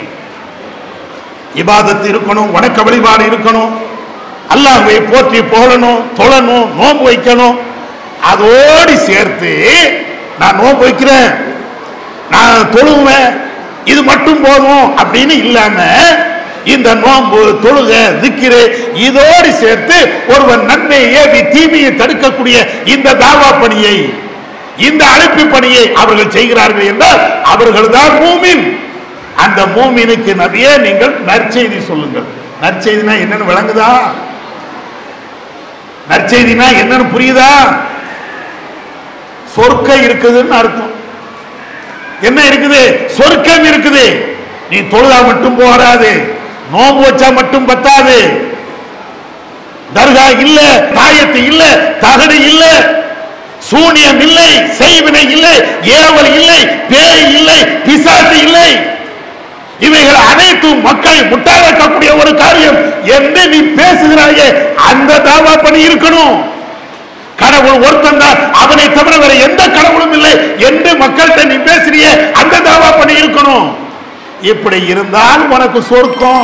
[1.61, 3.71] இபாதத்து இருக்கணும் வணக்க வழிபாடு இருக்கணும்.
[4.53, 7.57] அல்லாஹை போற்றி போடணும் தொழணும் நோன்பு வைக்கணும்.
[8.31, 9.53] அதோடு சேர்த்து
[10.39, 11.31] நான் நோன்பு வைக்கிறேன்.
[12.33, 13.29] நான் தொழுவேன்.
[13.91, 15.77] இது மட்டும் போதும் அப்படின்னு இல்லாம
[16.73, 18.59] இந்த நோன்பு தொழுக திக்கிரு
[19.05, 19.97] இதோடு சேர்த்து
[20.33, 23.95] ஒருவன் நன்மையை ஏவி தீமையை தடுக்கக்கூடிய இந்த தாவா பணியை
[24.77, 28.79] இந்த அழைப்பு பணியை அவர்கள் செய்கிறார்கள் என்றால் அவர்கள் தான் மூமின்.
[29.35, 32.27] அந்த மூமினுக்கு நபியே நீங்கள் நற்செய்தி சொல்லுங்கள்.
[32.61, 34.13] நற்செய்தினா என்னன்னு விளங்குதா?
[36.09, 37.81] நற்செய்தினா என்னன்னு புரியுதா?
[39.55, 40.91] சொர்க்கம் இருக்குதுன்னு அர்த்தம்.
[42.21, 43.07] என்ன இருக்குது?
[43.07, 44.05] சொர்க்கம் இருக்குது.
[44.69, 46.39] நீ தொழுதா மட்டும் போராது
[46.71, 48.17] நோம்பு வச்சா மட்டும் பத்தாது.
[49.93, 50.59] தர்கா இல்ல
[50.95, 51.63] தாயத்து இல்ல
[51.99, 52.65] தகடு இல்ல.
[53.69, 55.55] சூனியம் இல்லை செய்வினை இல்லை
[55.99, 58.69] ஏவல் இல்லை பேய் இல்லை பிசாசு இல்லை.
[59.87, 62.79] இவைகள் அனைத்தும் மக்களை முட்டாளாக்கக்கூடிய ஒரு காரியம்
[63.17, 64.47] என்று நீ பேசுகிறாயே
[64.89, 66.35] அந்த தாவா பணி இருக்கணும்.
[67.41, 70.33] கடவுள் ஒருத்தன் தான் அவனை தவிர வேற எந்த கடவுளும் இல்லை
[70.67, 72.05] என்று மக்கள்கிட்ட நீ பேசுறிய
[72.41, 73.67] அந்த தாவா பணி இருக்கணும்.
[74.51, 76.43] இப்படி இருந்தால் உனக்கு சொர்க்கம்.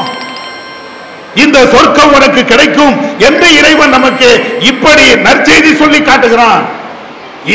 [1.43, 2.95] இந்த சொர்க்கம் உனக்கு கிடைக்கும்
[3.27, 4.29] என்று இறைவன் நமக்கு
[4.71, 6.63] இப்படி நற்செய்தி சொல்லி காட்டுகிறான்.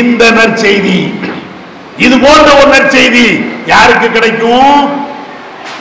[0.00, 0.98] இந்த நற்செய்தி.
[1.96, 3.26] இது போன்ற ஒரு நற்செய்தி
[3.72, 4.78] யாருக்கு கிடைக்கும்?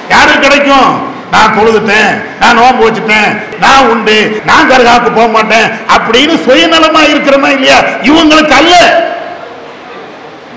[0.09, 0.91] யாருக்கு கிடைக்கும்?
[1.34, 2.09] நான் தொழுதுட்டேன்
[2.39, 4.16] நான் நோம்பு வச்சுட்டேன் நான் உண்டு
[4.49, 7.78] நான் கருகாக்கு போக மாட்டேன் அப்படின்னு சுயநலமா இருக்கிறமா இல்லையா?
[8.09, 8.76] இவங்களுக்கு அல்ல.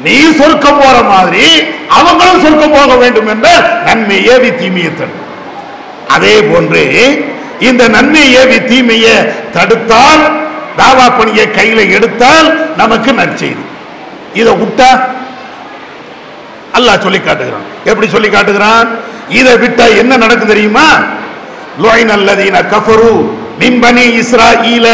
[0.05, 1.45] நீ சொர்க்கம் போற மாதிரி
[1.99, 3.49] அவங்களும் சொர்க்கம் போக வேண்டும் என்ற
[3.87, 5.15] நன்மை ஏவி தீமையை தடு
[6.15, 6.83] அதே போன்று
[7.69, 9.15] இந்த நன்மை ஏவி தீமையை
[9.55, 10.25] தடுத்தால்
[10.80, 12.50] தாவா பணியை கையில எடுத்தால்
[12.82, 13.64] நமக்கு நற்செய்தி
[14.42, 14.90] இதை விட்டா
[16.78, 18.90] அல்லாஹ் சொல்லி காட்டுகிறான் எப்படி சொல்லி காட்டுகிறான்
[19.40, 20.88] இதை விட்டா என்ன நடக்கும் தெரியுமா
[21.84, 23.14] லோயின் அல்லதீன கஃபரு
[23.62, 24.88] மின் பனி இஸ்ராஈல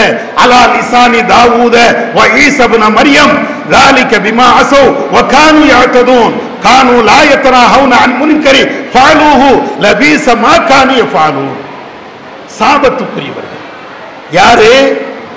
[0.44, 1.76] அலா லிசானி தாவூத
[2.18, 3.36] வ ஈசா இப்னு மரியம்
[3.72, 6.32] ذلك بما عصوا وكانوا يعتدون
[6.64, 8.56] كانوا لا يتناهون عن منكر
[8.94, 9.42] فعلوه
[9.84, 11.56] لبئس ما كانوا يفعلون
[12.60, 13.64] சாபத்துக்குரியவர்கள்
[14.32, 14.72] யாரு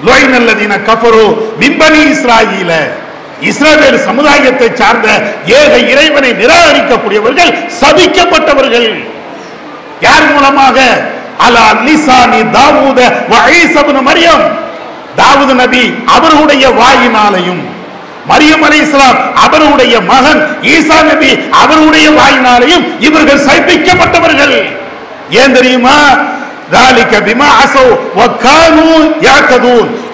[0.06, 1.26] லோயின் அல்லதீன கஃபரு
[1.62, 1.78] மின்
[3.50, 5.08] இஸ்ரேல் சமுதாயத்தை சார்ந்த
[5.46, 7.52] ஏக இறைவனை நிராகரிக்கக்கூடியவர்கள்
[7.82, 8.90] சபிக்கப்பட்டவர்கள்.
[10.02, 10.78] யார் மூலமாக?
[11.46, 13.00] அலா லிசானி தாவூத
[13.32, 13.34] வ
[14.10, 14.44] மரியம்.
[15.18, 17.62] தாவூது நபி அவருடைய வாயினாலையும்.
[18.32, 20.42] மரியம் அலைஹிஸ்ஸலாம் அவருடைய மகன்
[20.74, 21.32] ஈசா நபி
[21.62, 24.56] அவருடைய வாயினாலையும் இவர்கள் சபிக்கப்பட்டவர்கள்.
[25.30, 25.98] ஏன் தெரியுமா?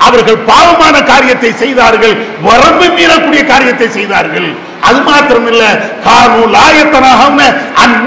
[0.07, 2.15] அவர்கள் பாவமான காரியத்தை செய்தார்கள்
[2.47, 4.49] வரம்பு மீறக்கூடிய காரியத்தை செய்தார்கள்.
[4.87, 5.63] அது மாத்திரம் இல்ல
[6.05, 7.21] கானு லாயத்தனாக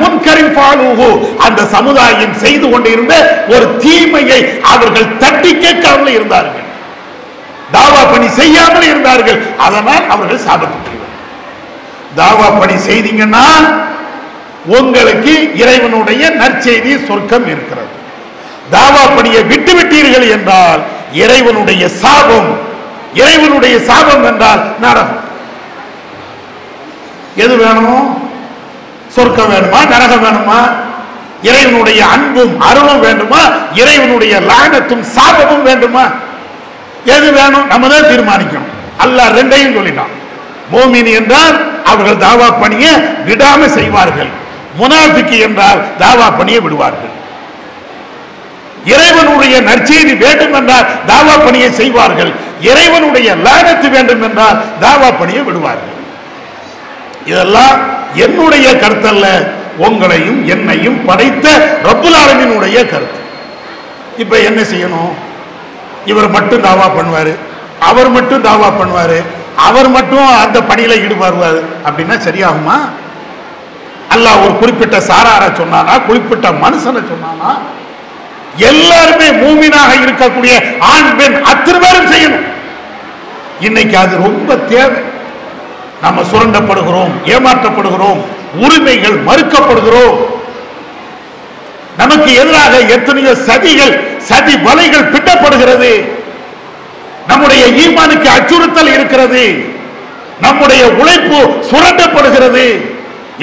[0.00, 1.08] முன்கரின் பாலூகு
[1.46, 3.14] அந்த சமுதாயம் செய்து கொண்டிருந்த
[3.54, 4.40] ஒரு தீமையை
[4.72, 6.66] அவர்கள் தட்டி கேட்காமல் இருந்தார்கள்.
[7.76, 9.38] தாவா பணி செய்யாமல் இருந்தார்கள்.
[9.66, 11.14] அதனால் அவர்கள் சாபத்துக்கிறார்கள்
[12.20, 13.46] தாவா பணி செய்தீங்கன்னா
[14.78, 17.81] உங்களுக்கு இறைவனுடைய நற்செய்தி சொர்க்கம் இருக்கிறது.
[18.70, 20.82] தாவா பணியை விட்டு விட்டீர்கள் என்றால்
[21.12, 22.58] இறைவனுடைய சாபம்.
[23.14, 25.20] இறைவனுடைய சாபம் என்றால் நரகம்.
[27.36, 28.30] எது வேணும்?
[29.08, 29.88] சொர்க்கம் வேணுமா?
[29.88, 30.70] நரகம் வேணுமா?
[31.42, 33.40] இறைவனுடைய அன்பும் அருளும் வேண்டுமா?
[33.74, 36.04] இறைவனுடைய லானத்தும் சாபமும் வேண்டுமா?
[37.04, 37.66] எது வேணும்?
[37.66, 38.70] நம்ம தான் தீர்மானிக்கணும்.
[38.98, 40.12] அல்லாஹ் ரெண்டையும் சொல்லிட்டான்.
[40.72, 42.92] மோமின் என்றால் அவர்கள் தாவா பணியை
[43.26, 44.28] விடாம செய்வார்கள்.
[44.80, 47.20] முனாஃபிக்கு என்றால் தாவா பணியை விடுவார்கள்.
[48.84, 52.32] இறைவனுடைய நற்செய்தி வேண்டும் என்றால் தாவா பணியை செய்வார்கள்.
[52.60, 55.98] இறைவனுடைய லானத்து வேண்டும் என்றால் தாவா பணியை விடுவார்கள்.
[57.26, 57.76] இதெல்லாம்
[58.14, 59.26] என்னுடைய கருத்தல்ல
[59.78, 61.46] உங்களையும் என்னையும் படைத்த
[61.82, 62.18] ரப்புல்
[62.92, 63.20] கருத்து.
[64.18, 65.12] இப்ப என்ன செய்யணும்?
[66.04, 67.32] இவர் மட்டும் தாவா பண்ணுவாரு
[67.80, 69.22] அவர் மட்டும் தாவா பண்ணுவாரு
[69.56, 72.76] அவர் மட்டும் அந்த பணியில ஈடுபடுவார் அப்படின்னா சரியாகுமா?
[74.10, 77.50] அல்லாஹ் ஒரு குறிப்பிட்ட சாராரை சொன்னானா குறிப்பிட்ட மனுஷனை சொன்னானா
[78.56, 82.46] எல்லாருமே மூமினாக இருக்கக்கூடிய ஆண் பெண் அத்தனை பேரும் செய்யணும்.
[83.60, 85.00] இன்னைக்கு அது ரொம்ப தேவை.
[86.02, 88.20] நம்ம சுரண்டப்படுகிறோம் ஏமாற்றப்படுகிறோம்
[88.54, 90.16] உரிமைகள் மறுக்கப்படுகிறோம்.
[91.96, 96.08] நமக்கு எதிராக எத்தனையோ சதிகள் சதி வலைகள் பிட்டப்படுகிறது
[97.26, 99.64] நம்முடைய ஈமானுக்கு அச்சுறுத்தல் இருக்கிறது.
[100.40, 102.91] நம்முடைய உழைப்பு சுரண்டப்படுகிறது.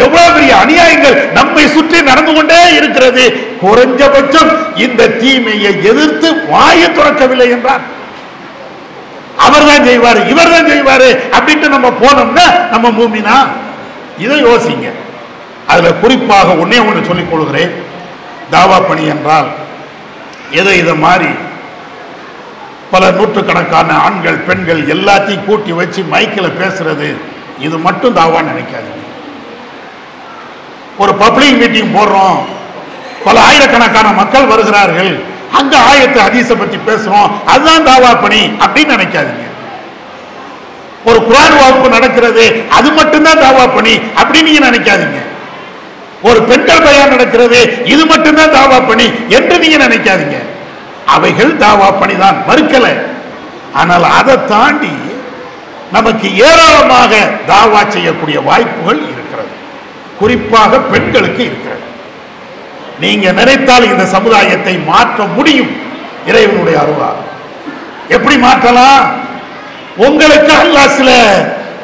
[0.05, 3.23] எவ்வளவு பெரிய அநியாயங்கள் நம்மை சுற்றி நடந்து கொண்டே இருக்கிறது.
[3.63, 4.51] குறைஞ்சபட்சம்
[4.85, 7.83] இந்த தீமையை எதிர்த்து வாயை துறக்கவில்லை என்றார்.
[9.45, 13.35] அவர் தான் செய்வாரு இவர் தான் செய்வாரு அப்படின்ட்டு நம்ம போனோம்னா நம்ம மூமினா?
[14.25, 14.87] இதை யோசிங்க.
[15.71, 17.73] அதுல குறிப்பாக ஒன்னே ஒன்று சொல்லிக் கொள்கிறேன்.
[18.55, 19.49] தாவா பணி என்றால்
[20.59, 21.31] எதை இதை மாதிரி
[22.93, 27.09] பல நூற்றுக்கணக்கான ஆண்கள் பெண்கள் எல்லாத்தையும் கூட்டி வச்சு மைக்கில் பேசுறது.
[27.65, 29.08] இது மட்டும் தாவா நினைக்காதீங்க.
[31.03, 32.39] ஒரு பப்ளிக் மீட்டிங் போடுறோம்.
[33.25, 35.11] பல ஆயிரக்கணக்கான மக்கள் வருகிறார்கள்.
[35.59, 37.29] அங்க ஆயத்தை ஹதீஸை பத்தி பேசுறோம்.
[37.51, 39.45] அதுதான் தாவா பணி அப்படின்னு நினைக்காதீங்க.
[41.09, 42.45] ஒரு குரான் வகுப்பு நடக்கிறது
[42.77, 45.19] அது மட்டும்தான் தாவா பணி அப்படின்னு நீங்க நினைக்காதீங்க.
[46.29, 47.59] ஒரு பெண்கள் பயான் நடக்கிறது
[47.93, 49.05] இது மட்டும்தான் தாவா பணி
[49.37, 50.39] என்று நீங்க நினைக்காதீங்க.
[51.15, 52.87] அவைகள் தாவா பணி தான் மறுக்கல.
[53.79, 54.93] ஆனால் அதை தாண்டி
[55.95, 57.13] நமக்கு ஏராளமாக
[57.51, 59.38] தாவா செய்யக்கூடிய வாய்ப்புகள் இருக்கிறது.
[60.19, 61.85] குறிப்பாக பெண்களுக்கு இருக்கிறது.
[62.99, 65.71] நீங்க நினைத்தால் இந்த சமுதாயத்தை மாற்ற முடியும்
[66.25, 67.19] இறைவனுடைய அருளால்.
[68.15, 69.03] எப்படி மாற்றலாம்?
[69.95, 71.11] உங்களுக்கு அல்லா சில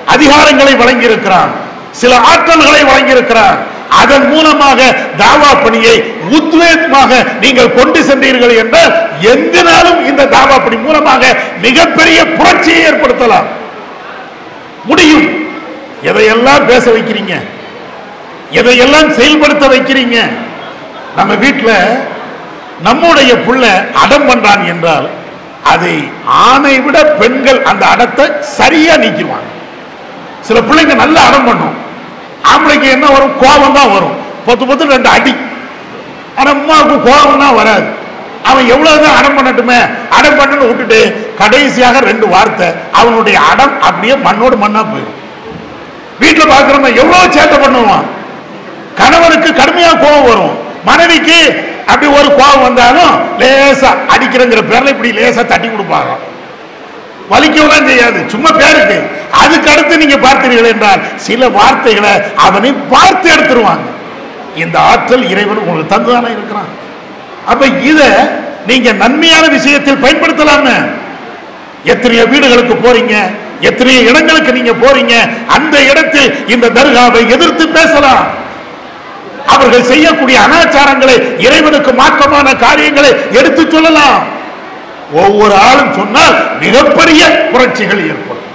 [0.05, 1.51] அதிகாரங்களை வழங்கியிருக்கிறான்
[1.91, 3.57] சில ஆற்றல்களை வழங்கியிருக்கிறான்.
[3.89, 5.95] அதன் மூலமாக தாவா பணியை
[6.37, 7.11] உத்வேகமாக
[7.41, 8.93] நீங்கள் கொண்டு சென்றீர்கள் என்றால்
[9.33, 13.47] எந்த நாளும் இந்த தாவா பணி மூலமாக மிகப்பெரிய புரட்சியை ஏற்படுத்தலாம்.
[14.85, 15.27] முடியும்.
[16.03, 17.35] எதையெல்லாம் பேச வைக்கிறீங்க?
[18.59, 20.17] எதையெல்லாம் செயல்படுத்த வைக்கிறீங்க?
[21.17, 21.77] நம்ம வீட்டில்
[22.87, 23.63] நம்முடைய புள்ள
[24.03, 25.07] அடம் பண்றான் என்றால்
[25.73, 25.93] அதை
[26.47, 28.25] ஆணை விட பெண்கள் அந்த அடத்தை
[28.57, 29.49] சரியா நீக்கிடுவாங்க.
[30.47, 31.75] சில பிள்ளைங்க நல்ல அடம் பண்ணும்.
[32.51, 33.35] ஆம்பளைக்கு என்ன வரும்?
[33.43, 34.15] கோபம் தான் வரும்.
[34.47, 35.33] பொத்து பொத்து ரெண்டு அடி.
[36.39, 37.87] ஆனா அம்மாவுக்கு கோபம் தான் வராது.
[38.49, 39.77] அவன் எவ்வளவுதான் அடம் பண்ணட்டுமே?
[40.17, 40.99] அடம் பண்ணு விட்டுட்டு
[41.39, 42.67] கடைசியாக ரெண்டு வார்த்தை
[42.99, 45.17] அவனுடைய அடம் அப்படியே மண்ணோடு மண்ணா போயிடும்.
[46.21, 48.05] வீட்டில் பார்க்குறவங்க எவ்வளவு சேட்டை பண்ணுவான்?
[48.99, 50.55] கணவனுக்கு கடுமையா கோபம் வரும்.
[50.89, 51.39] மனைவிக்கு
[51.87, 56.13] அப்படி ஒரு கோபம் வந்தாலும் லேசா அடிக்கிறங்கிற பேர்ல இப்படி லேசா தட்டி கொடுப்பாங்க.
[57.31, 58.19] வலிக்கவும் செய்யாது.
[58.33, 58.97] சும்மா பேருக்கு.
[59.43, 63.87] அதுக்கு அடுத்து நீங்க பார்த்தீர்கள் என்றால் சில வார்த்தைகளை அவனை பார்த்து எடுத்துருவாங்க.
[64.63, 66.69] இந்த ஆற்றல் இறைவன் உங்களுக்கு தந்துதானே இருக்கிறான்.
[67.51, 68.01] அப்ப இத
[68.69, 70.77] நீங்க நன்மையான விஷயத்தில் பயன்படுத்தலாமே.
[71.93, 73.15] எத்தனையோ வீடுகளுக்கு போறீங்க
[73.69, 75.13] எத்தனையோ இடங்களுக்கு நீங்க போறீங்க
[75.47, 78.23] அந்த இடத்தில் இந்த தர்காவை எதிர்த்து பேசலாம்.
[79.53, 81.15] அவர்கள் செய்யக்கூடிய அனாச்சாரங்களை
[81.45, 84.21] இறைவனுக்கு மாற்றமான காரியங்களை எடுத்து சொல்லலாம்.
[85.21, 87.21] ஒவ்வொரு ஆளும் சொன்னால் மிகப்பெரிய
[87.51, 88.47] புரட்சிகள் ஏற்படும்.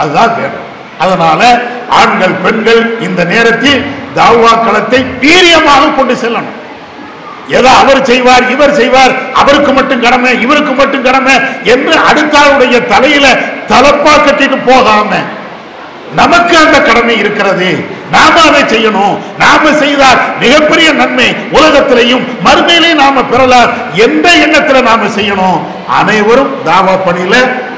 [0.00, 0.62] அதுதான் வேணும்
[1.04, 1.40] அதனால
[2.00, 3.80] ஆண்கள் பெண்கள் இந்த நேரத்தில்
[4.18, 6.54] தாவா களத்தை வீரியமாக கொண்டு செல்லணும்.
[7.56, 11.34] ஏதோ அவர் செய்வார் இவர் செய்வார் அவருக்கு மட்டும் கடமை இவருக்கு மட்டும் கடமை
[11.74, 13.26] என்று அடுத்தாளுடைய தலையில
[13.70, 15.10] தலப்பா கட்டிட்டு போகாம
[16.14, 17.84] நமக்கு அந்த கடமை இருக்கிறது.
[18.10, 19.18] நாம அதை செய்யணும்.
[19.38, 23.68] நாம செய்தால் மிகப்பெரிய நன்மை உலகத்திலையும் மறுமையிலையும் நாம பெறலாம்.
[23.94, 25.60] எந்த எண்ணத்துல நாம செய்யணும்?
[25.88, 27.36] அனைவரும் தாவா பணியில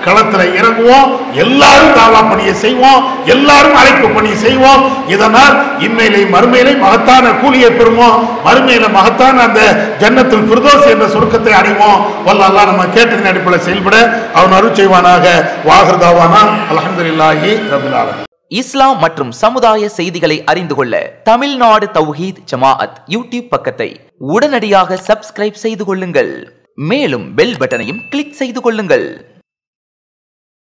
[0.09, 1.09] களத்துல இறங்குவோம்.
[1.45, 3.01] எல்லாரும் தாவா பணியை செய்வோம்.
[3.35, 4.85] எல்லாரும் அழைப்பு பணி செய்வோம்.
[5.15, 5.57] இதனால்
[5.87, 8.19] இம்மையிலே மறுமையிலே மகத்தான கூலியை பெறுவோம்.
[8.45, 9.61] மறுமையில மகத்தான அந்த
[10.01, 12.01] ஜன்னத்தில் பிரதோஸ் என்ற சுருக்கத்தை அடைவோம்.
[12.27, 13.97] வல்லல்லா நம்ம கேட்டதின் அடிப்படையில் செயல்பட
[14.35, 15.27] அவன் அருள் செய்வானாக
[15.69, 16.43] வாகர்தாவானா
[16.73, 25.63] அலமதுல்லாஹி ரபில் இஸ்லாம் மற்றும் சமுதாய செய்திகளை அறிந்து கொள்ள தமிழ்நாடு தௌஹீத் ஜமாஅத் யூடியூப் பக்கத்தை உடனடியாக சப்ஸ்கிரைப்
[25.65, 26.33] செய்து கொள்ளுங்கள்.
[26.75, 29.07] மேலும் பெல் பட்டனையும் கிளிக் செய்து கொள்ளுங்கள்.